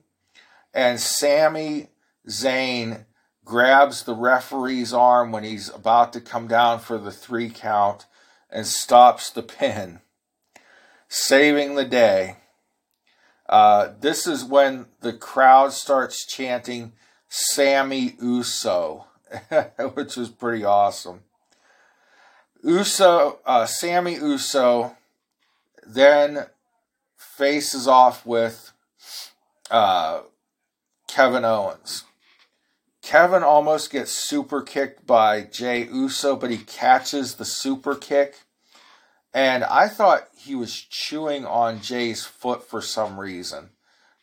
And 0.72 1.00
Sami 1.00 1.88
Zayn 2.28 3.04
grabs 3.44 4.04
the 4.04 4.14
referee's 4.14 4.92
arm 4.92 5.32
when 5.32 5.42
he's 5.42 5.70
about 5.70 6.12
to 6.12 6.20
come 6.20 6.46
down 6.46 6.78
for 6.78 6.96
the 6.96 7.12
three 7.12 7.50
count 7.50 8.06
and 8.48 8.66
stops 8.66 9.30
the 9.30 9.42
pin 9.42 10.00
saving 11.08 11.74
the 11.74 11.84
day. 11.84 12.36
Uh, 13.48 13.88
this 14.00 14.26
is 14.26 14.44
when 14.44 14.86
the 15.00 15.12
crowd 15.12 15.72
starts 15.72 16.26
chanting 16.26 16.92
Sami 17.28 18.16
Uso, 18.20 19.06
which 19.94 20.16
was 20.16 20.28
pretty 20.28 20.64
awesome. 20.64 21.20
Uso, 22.62 23.38
uh, 23.44 23.66
Sami 23.66 24.14
Uso 24.14 24.96
then 25.86 26.46
faces 27.16 27.86
off 27.86 28.24
with 28.26 28.72
uh, 29.70 30.20
Kevin 31.06 31.44
Owens. 31.44 32.04
Kevin 33.02 33.44
almost 33.44 33.92
gets 33.92 34.10
super 34.10 34.62
kicked 34.62 35.06
by 35.06 35.42
Jey 35.42 35.86
Uso, 35.86 36.34
but 36.34 36.50
he 36.50 36.58
catches 36.58 37.34
the 37.34 37.44
super 37.44 37.94
kick 37.94 38.36
and 39.36 39.64
I 39.64 39.88
thought 39.88 40.28
he 40.34 40.54
was 40.54 40.74
chewing 40.74 41.44
on 41.44 41.82
Jey's 41.82 42.24
foot 42.24 42.66
for 42.66 42.80
some 42.80 43.20
reason. 43.20 43.68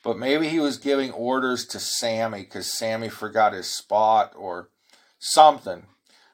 But 0.03 0.17
maybe 0.17 0.49
he 0.49 0.59
was 0.59 0.79
giving 0.79 1.11
orders 1.11 1.67
to 1.67 1.79
Sami 1.79 2.39
because 2.39 2.73
Sami 2.73 3.09
forgot 3.09 3.53
his 3.53 3.67
spot 3.67 4.33
or 4.35 4.69
something. 5.23 5.83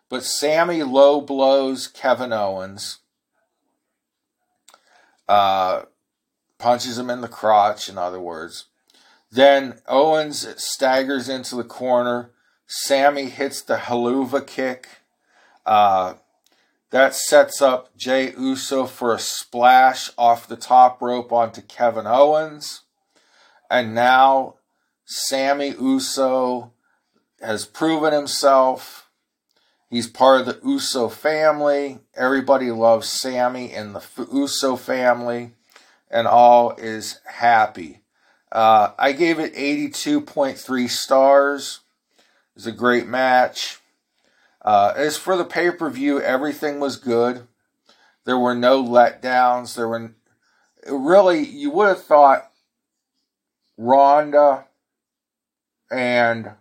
But 0.10 0.24
Sami 0.24 0.82
low 0.84 1.22
blows 1.22 1.88
Kevin 1.88 2.34
Owens, 2.34 2.98
uh, 5.28 5.84
punches 6.58 6.98
him 6.98 7.10
in 7.10 7.22
the 7.22 7.28
crotch, 7.28 7.88
in 7.88 7.98
other 7.98 8.20
words. 8.20 8.66
Then 9.32 9.80
Owens 9.88 10.48
staggers 10.62 11.30
into 11.30 11.56
the 11.56 11.64
corner. 11.64 12.32
Sami 12.66 13.30
hits 13.30 13.62
the 13.62 13.78
Helluva 13.78 14.46
kick. 14.46 14.88
Uh, 15.66 16.16
that 16.90 17.14
sets 17.14 17.62
up 17.62 17.96
Jey 17.96 18.34
Uso 18.36 18.86
for 18.86 19.14
a 19.14 19.20
splash 19.20 20.10
off 20.18 20.48
the 20.48 20.56
top 20.56 21.00
rope 21.02 21.32
onto 21.32 21.62
Kevin 21.62 22.08
Owens. 22.08 22.82
And 23.70 23.94
now 23.94 24.56
Sami 25.06 25.76
Uso 25.80 26.72
has 27.42 27.66
proven 27.66 28.14
himself. 28.14 29.10
He's 29.90 30.08
part 30.08 30.42
of 30.42 30.46
the 30.46 30.60
Uso 30.68 31.10
family. 31.10 32.00
Everybody 32.16 32.72
loves 32.72 33.08
Sami 33.08 33.74
in 33.74 33.94
the 33.94 34.04
Uso 34.32 34.76
family, 34.76 35.52
and 36.12 36.28
all 36.28 36.72
is 36.78 37.20
happy. 37.26 38.02
Uh, 38.52 38.92
I 38.98 39.12
gave 39.12 39.40
it 39.40 39.56
82.3 39.56 40.90
stars. 40.90 41.80
It 42.18 42.24
was 42.56 42.68
a 42.68 42.72
great 42.72 43.08
match. 43.08 43.80
Uh, 44.62 44.94
as 44.96 45.18
for 45.18 45.38
the 45.38 45.46
pay 45.46 45.72
per 45.72 45.90
view, 45.90 46.22
everything 46.22 46.80
was 46.80 46.98
good. 46.98 47.48
There 48.26 48.38
were 48.38 48.56
no 48.56 48.84
letdowns. 48.84 49.76
There 49.76 49.88
were 49.88 50.12
really, 50.88 51.40
you 51.46 51.72
would 51.72 51.88
have 51.88 52.04
thought 52.04 52.52
Ronda 53.78 54.66
and 55.90 56.52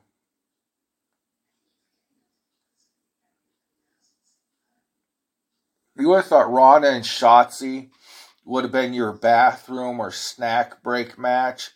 you 5.99 6.09
would 6.09 6.17
have 6.17 6.27
thought 6.27 6.53
Ronda 6.53 6.91
and 6.91 7.05
Shotzi 7.05 7.89
would 8.45 8.65
have 8.65 8.73
been 8.73 8.95
your 8.95 9.13
bathroom 9.13 10.01
or 10.01 10.11
snack 10.11 10.83
break 10.83 11.19
match. 11.19 11.71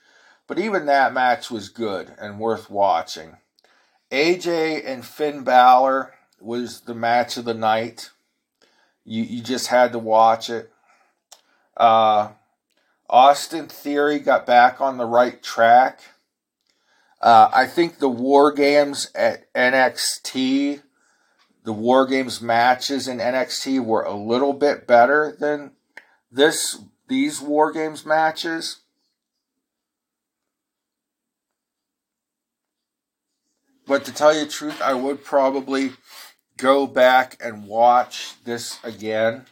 But 0.46 0.58
even 0.58 0.86
that 0.86 1.12
match 1.12 1.50
was 1.50 1.68
good 1.68 2.12
and 2.18 2.38
worth 2.38 2.70
watching. 2.70 3.36
AJ 4.10 4.86
and 4.86 5.04
Finn 5.04 5.44
Balor 5.44 6.12
was 6.40 6.80
the 6.80 6.94
match 6.94 7.36
of 7.36 7.44
the 7.44 7.54
night. 7.54 8.10
You 9.04 9.22
you 9.22 9.42
just 9.42 9.68
had 9.68 9.92
to 9.92 9.98
watch 9.98 10.50
it. 10.50 10.70
Uh, 11.76 12.30
Austin 13.08 13.68
Theory 13.68 14.18
got 14.18 14.46
back 14.46 14.80
on 14.80 14.98
the 14.98 15.06
right 15.06 15.42
track. 15.42 16.00
Uh, 17.20 17.50
I 17.52 17.66
think 17.66 17.98
the 17.98 18.08
War 18.08 18.52
Games 18.52 19.10
at 19.14 19.52
NXT 19.54 20.82
the 21.64 21.72
War 21.72 22.06
Games 22.06 22.40
matches 22.40 23.06
in 23.06 23.18
NXT 23.18 23.84
were 23.84 24.02
a 24.02 24.14
little 24.14 24.52
bit 24.52 24.86
better 24.86 25.36
than 25.38 25.72
this 26.30 26.78
these 27.08 27.40
War 27.40 27.72
Games 27.72 28.04
matches. 28.04 28.80
But 33.86 34.04
to 34.04 34.12
tell 34.12 34.34
you 34.34 34.44
the 34.44 34.50
truth, 34.50 34.80
I 34.80 34.94
would 34.94 35.24
probably 35.24 35.92
go 36.56 36.86
back 36.86 37.36
and 37.40 37.66
watch 37.66 38.34
this 38.44 38.78
again. 38.84 39.46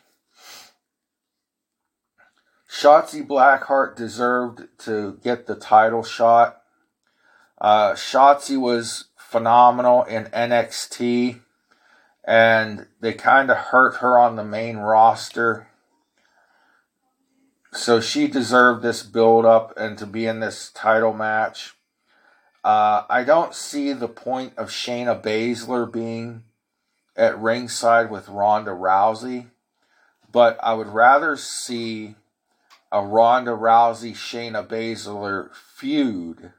Shotzi 2.70 3.26
Blackheart 3.26 3.96
deserved 3.96 4.68
to 4.78 5.18
get 5.22 5.46
the 5.46 5.56
title 5.56 6.04
shot. 6.04 6.62
Uh, 7.60 7.92
Shotzi 7.92 8.58
was 8.58 9.06
phenomenal 9.16 10.04
in 10.04 10.26
NXT, 10.26 11.40
and 12.24 12.86
they 13.00 13.12
kind 13.12 13.50
of 13.50 13.56
hurt 13.56 13.96
her 13.96 14.18
on 14.18 14.36
the 14.36 14.44
main 14.44 14.76
roster. 14.76 15.68
So 17.72 18.00
she 18.00 18.26
deserved 18.26 18.82
this 18.82 19.02
build 19.02 19.44
up 19.44 19.72
and 19.76 19.96
to 19.98 20.06
be 20.06 20.26
in 20.26 20.40
this 20.40 20.70
title 20.70 21.12
match. 21.12 21.74
Uh, 22.62 23.04
I 23.08 23.24
don't 23.24 23.54
see 23.54 23.92
the 23.92 24.08
point 24.08 24.52
of 24.56 24.68
Shayna 24.70 25.20
Baszler 25.20 25.90
being 25.90 26.42
at 27.16 27.38
ringside 27.38 28.10
with 28.10 28.28
Ronda 28.28 28.72
Rousey, 28.72 29.46
but 30.30 30.58
I 30.62 30.74
would 30.74 30.88
rather 30.88 31.36
see 31.36 32.16
a 32.92 33.04
Ronda 33.04 33.52
Rousey 33.52 34.12
Shayna 34.12 34.66
Baszler 34.66 35.54
feud 35.54 36.52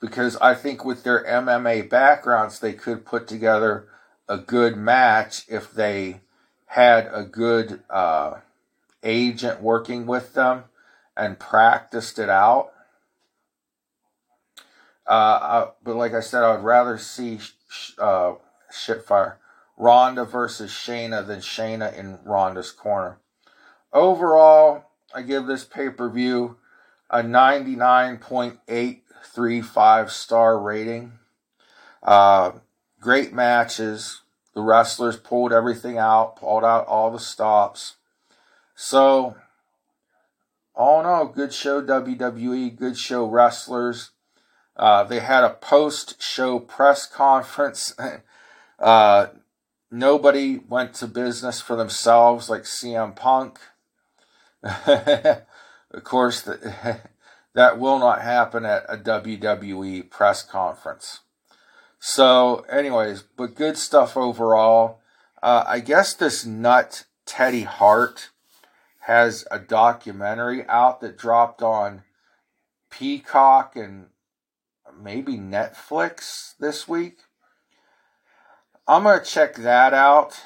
because 0.00 0.36
I 0.36 0.54
think 0.54 0.84
with 0.84 1.02
their 1.02 1.24
MMA 1.24 1.88
backgrounds, 1.88 2.60
they 2.60 2.72
could 2.72 3.04
put 3.04 3.26
together 3.26 3.88
a 4.28 4.38
good 4.38 4.76
match 4.76 5.44
if 5.48 5.72
they 5.72 6.20
had 6.66 7.08
a 7.12 7.24
good 7.24 7.80
uh, 7.88 8.34
agent 9.02 9.62
working 9.62 10.06
with 10.06 10.34
them 10.34 10.64
and 11.16 11.38
practiced 11.38 12.18
it 12.18 12.28
out. 12.28 12.70
Uh, 15.06 15.10
I, 15.10 15.68
but 15.82 15.96
like 15.96 16.12
I 16.12 16.20
said, 16.20 16.44
I 16.44 16.54
would 16.54 16.64
rather 16.64 16.98
see 16.98 17.40
uh, 17.98 18.34
Shitfire 18.70 19.36
Ronda 19.78 20.24
versus 20.24 20.70
Shayna 20.70 21.26
than 21.26 21.40
Shayna 21.40 21.96
in 21.96 22.18
Ronda's 22.24 22.70
corner. 22.70 23.18
Overall, 23.92 24.84
I 25.14 25.22
give 25.22 25.46
this 25.46 25.64
pay 25.64 25.88
per 25.88 26.10
view 26.10 26.58
a 27.08 27.22
99.835 29.34 30.10
star 30.10 30.58
rating. 30.58 31.12
Uh, 32.02 32.52
great 33.00 33.32
matches. 33.32 34.22
The 34.54 34.60
wrestlers 34.62 35.16
pulled 35.16 35.52
everything 35.52 35.98
out, 35.98 36.36
pulled 36.36 36.64
out 36.64 36.86
all 36.86 37.10
the 37.10 37.18
stops. 37.18 37.96
So, 38.74 39.36
all 40.74 41.00
in 41.00 41.06
all, 41.06 41.26
good 41.26 41.52
show, 41.52 41.82
WWE, 41.82 42.76
good 42.76 42.96
show, 42.96 43.24
wrestlers. 43.24 44.10
Uh, 44.76 45.04
they 45.04 45.20
had 45.20 45.44
a 45.44 45.50
post 45.50 46.22
show 46.22 46.58
press 46.60 47.06
conference. 47.06 47.94
uh, 48.78 49.26
nobody 49.90 50.58
went 50.58 50.94
to 50.94 51.06
business 51.06 51.60
for 51.60 51.76
themselves 51.76 52.48
like 52.48 52.62
CM 52.62 53.14
Punk. 53.14 53.58
of 54.62 56.04
course, 56.04 56.42
the, 56.42 57.00
that 57.58 57.76
will 57.76 57.98
not 57.98 58.22
happen 58.22 58.64
at 58.64 58.84
a 58.88 58.96
WWE 58.96 60.08
press 60.10 60.44
conference. 60.44 61.22
So, 61.98 62.64
anyways, 62.70 63.24
but 63.36 63.56
good 63.56 63.76
stuff 63.76 64.16
overall. 64.16 65.00
Uh, 65.42 65.64
I 65.66 65.80
guess 65.80 66.14
this 66.14 66.46
nut, 66.46 67.06
Teddy 67.26 67.64
Hart, 67.64 68.30
has 69.00 69.44
a 69.50 69.58
documentary 69.58 70.64
out 70.68 71.00
that 71.00 71.18
dropped 71.18 71.60
on 71.60 72.04
Peacock 72.90 73.74
and 73.74 74.06
maybe 74.96 75.32
Netflix 75.32 76.56
this 76.60 76.86
week. 76.86 77.18
I'm 78.86 79.02
going 79.02 79.18
to 79.18 79.24
check 79.24 79.56
that 79.56 79.92
out 79.92 80.40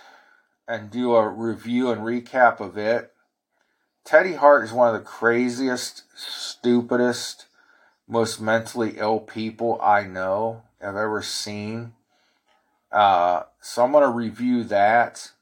and 0.67 0.91
do 0.91 1.15
a 1.15 1.29
review 1.29 1.91
and 1.91 2.01
recap 2.01 2.59
of 2.59 2.79
it. 2.79 3.12
Teddy 4.05 4.35
Hart 4.35 4.65
is 4.65 4.73
one 4.73 4.89
of 4.89 4.95
the 4.95 5.07
craziest, 5.07 6.03
stupidest, 6.17 7.47
most 8.09 8.41
mentally 8.41 8.95
ill 8.97 9.21
people 9.21 9.81
I 9.81 10.05
know, 10.05 10.63
I've 10.81 10.97
ever 10.97 11.23
seen. 11.23 11.95
Uh, 12.91 13.45
so 13.61 13.85
I'm 13.85 13.93
going 13.93 14.05
to 14.05 14.11
review 14.11 14.65
that 14.65 15.33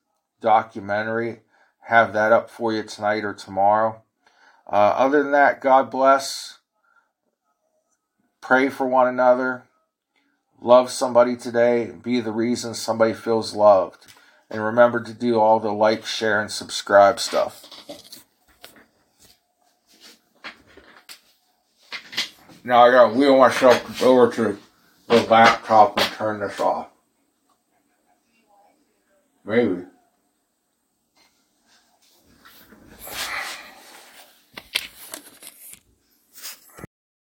documentary, 0.40 1.40
have 1.84 2.12
that 2.12 2.32
up 2.32 2.50
for 2.50 2.72
you 2.72 2.82
tonight 2.82 3.24
or 3.24 3.34
tomorrow. 3.34 4.02
Uh, 4.70 4.94
other 4.96 5.22
than 5.22 5.32
that, 5.32 5.61
God 5.61 5.90
bless. 5.90 6.58
Pray 8.40 8.68
for 8.68 8.86
one 8.86 9.08
another. 9.08 9.64
Love 10.61 10.90
somebody 10.90 11.34
today. 11.34 11.90
Be 11.90 12.20
the 12.20 12.30
reason 12.30 12.74
somebody 12.74 13.14
feels 13.14 13.54
loved. 13.54 14.06
And 14.50 14.62
remember 14.62 15.02
to 15.02 15.14
do 15.14 15.40
all 15.40 15.61
the 15.61 15.72
like, 15.72 16.04
share, 16.04 16.40
and 16.40 16.50
subscribe 16.50 17.18
stuff. 17.18 17.64
Now 22.64 22.84
I 22.84 22.90
gotta 22.90 23.14
wheel 23.14 23.38
myself 23.38 24.02
over 24.02 24.32
to 24.34 24.58
the 25.08 25.22
laptop 25.28 25.98
and 25.98 26.06
turn 26.12 26.40
this 26.40 26.61
off. 26.61 26.88
Maybe. 29.44 29.82